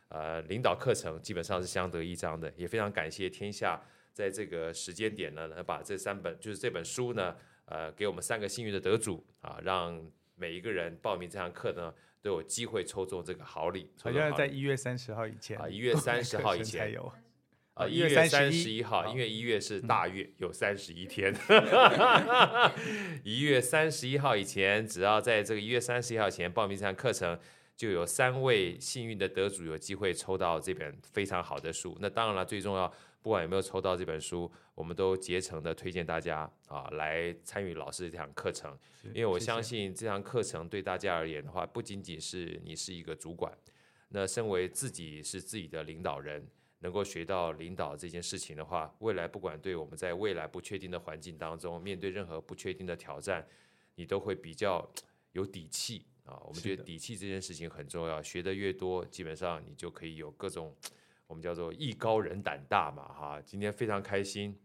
[0.10, 7.34] 呃领导课程基本上是相得益彰的，也非常感谢天下在这个时间点呢，把这三本就是这本书呢。
[7.74, 10.00] 呃，给我们三个幸运的得主啊，让
[10.36, 13.90] 每一个人报名这堂课呢，都有机会抽中这个好礼。
[14.00, 17.12] 好像在一月三十号以前啊，一月 三十号以前才有
[17.74, 21.34] 啊，一月三十一号，因为一月是大月，有三十一天。
[23.26, 27.40] 一月三十一号以前，只要在这个一月三十一号前报名这堂课程，
[27.76, 31.98] 就有三位幸运的得主有机会抽到这本非常好的书。
[32.00, 32.94] 那当然了，最重要，
[33.24, 38.78] 不管有没有抽到这本书，我们都竭诚的推荐大家啊来参与老师这堂课程，
[39.16, 43.52] 因为我相信这堂课程对大家而言的话，不仅仅是你是一个主管，
[44.10, 46.46] 那身为自己是自己的领导人。
[46.80, 53.48] 能够学到领导这件事情的话，未来不管对我们在未来不确定的环境当中，面对任何不确定的挑战，
[53.96, 54.86] 你都会比较
[55.32, 56.38] 有底气啊。
[56.44, 60.76] 我们觉得底气这件事情很重要，学得越多，基本上你就可以有各种
[61.34, 63.42] 我们叫做艺高人胆大嘛哈。
[63.44, 64.56] 今天非常开心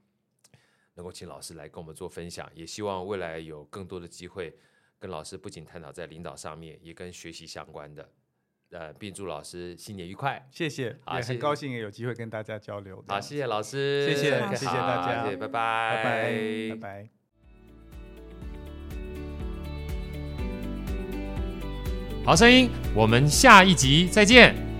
[0.97, 4.55] 能够请老师来跟我们做分享，也希望未来有更多的机会
[4.99, 8.07] 跟老师不仅探讨在领导上面，也跟学习相关的。
[8.71, 13.03] 呃，并祝老师新年愉快，谢谢，也很高兴也有机会跟大家交流。
[13.09, 17.09] 好，谢谢老师，谢谢，谢谢大家，谢谢，拜拜，拜拜，拜拜。
[22.27, 24.78] 好声音，我们下一集再见。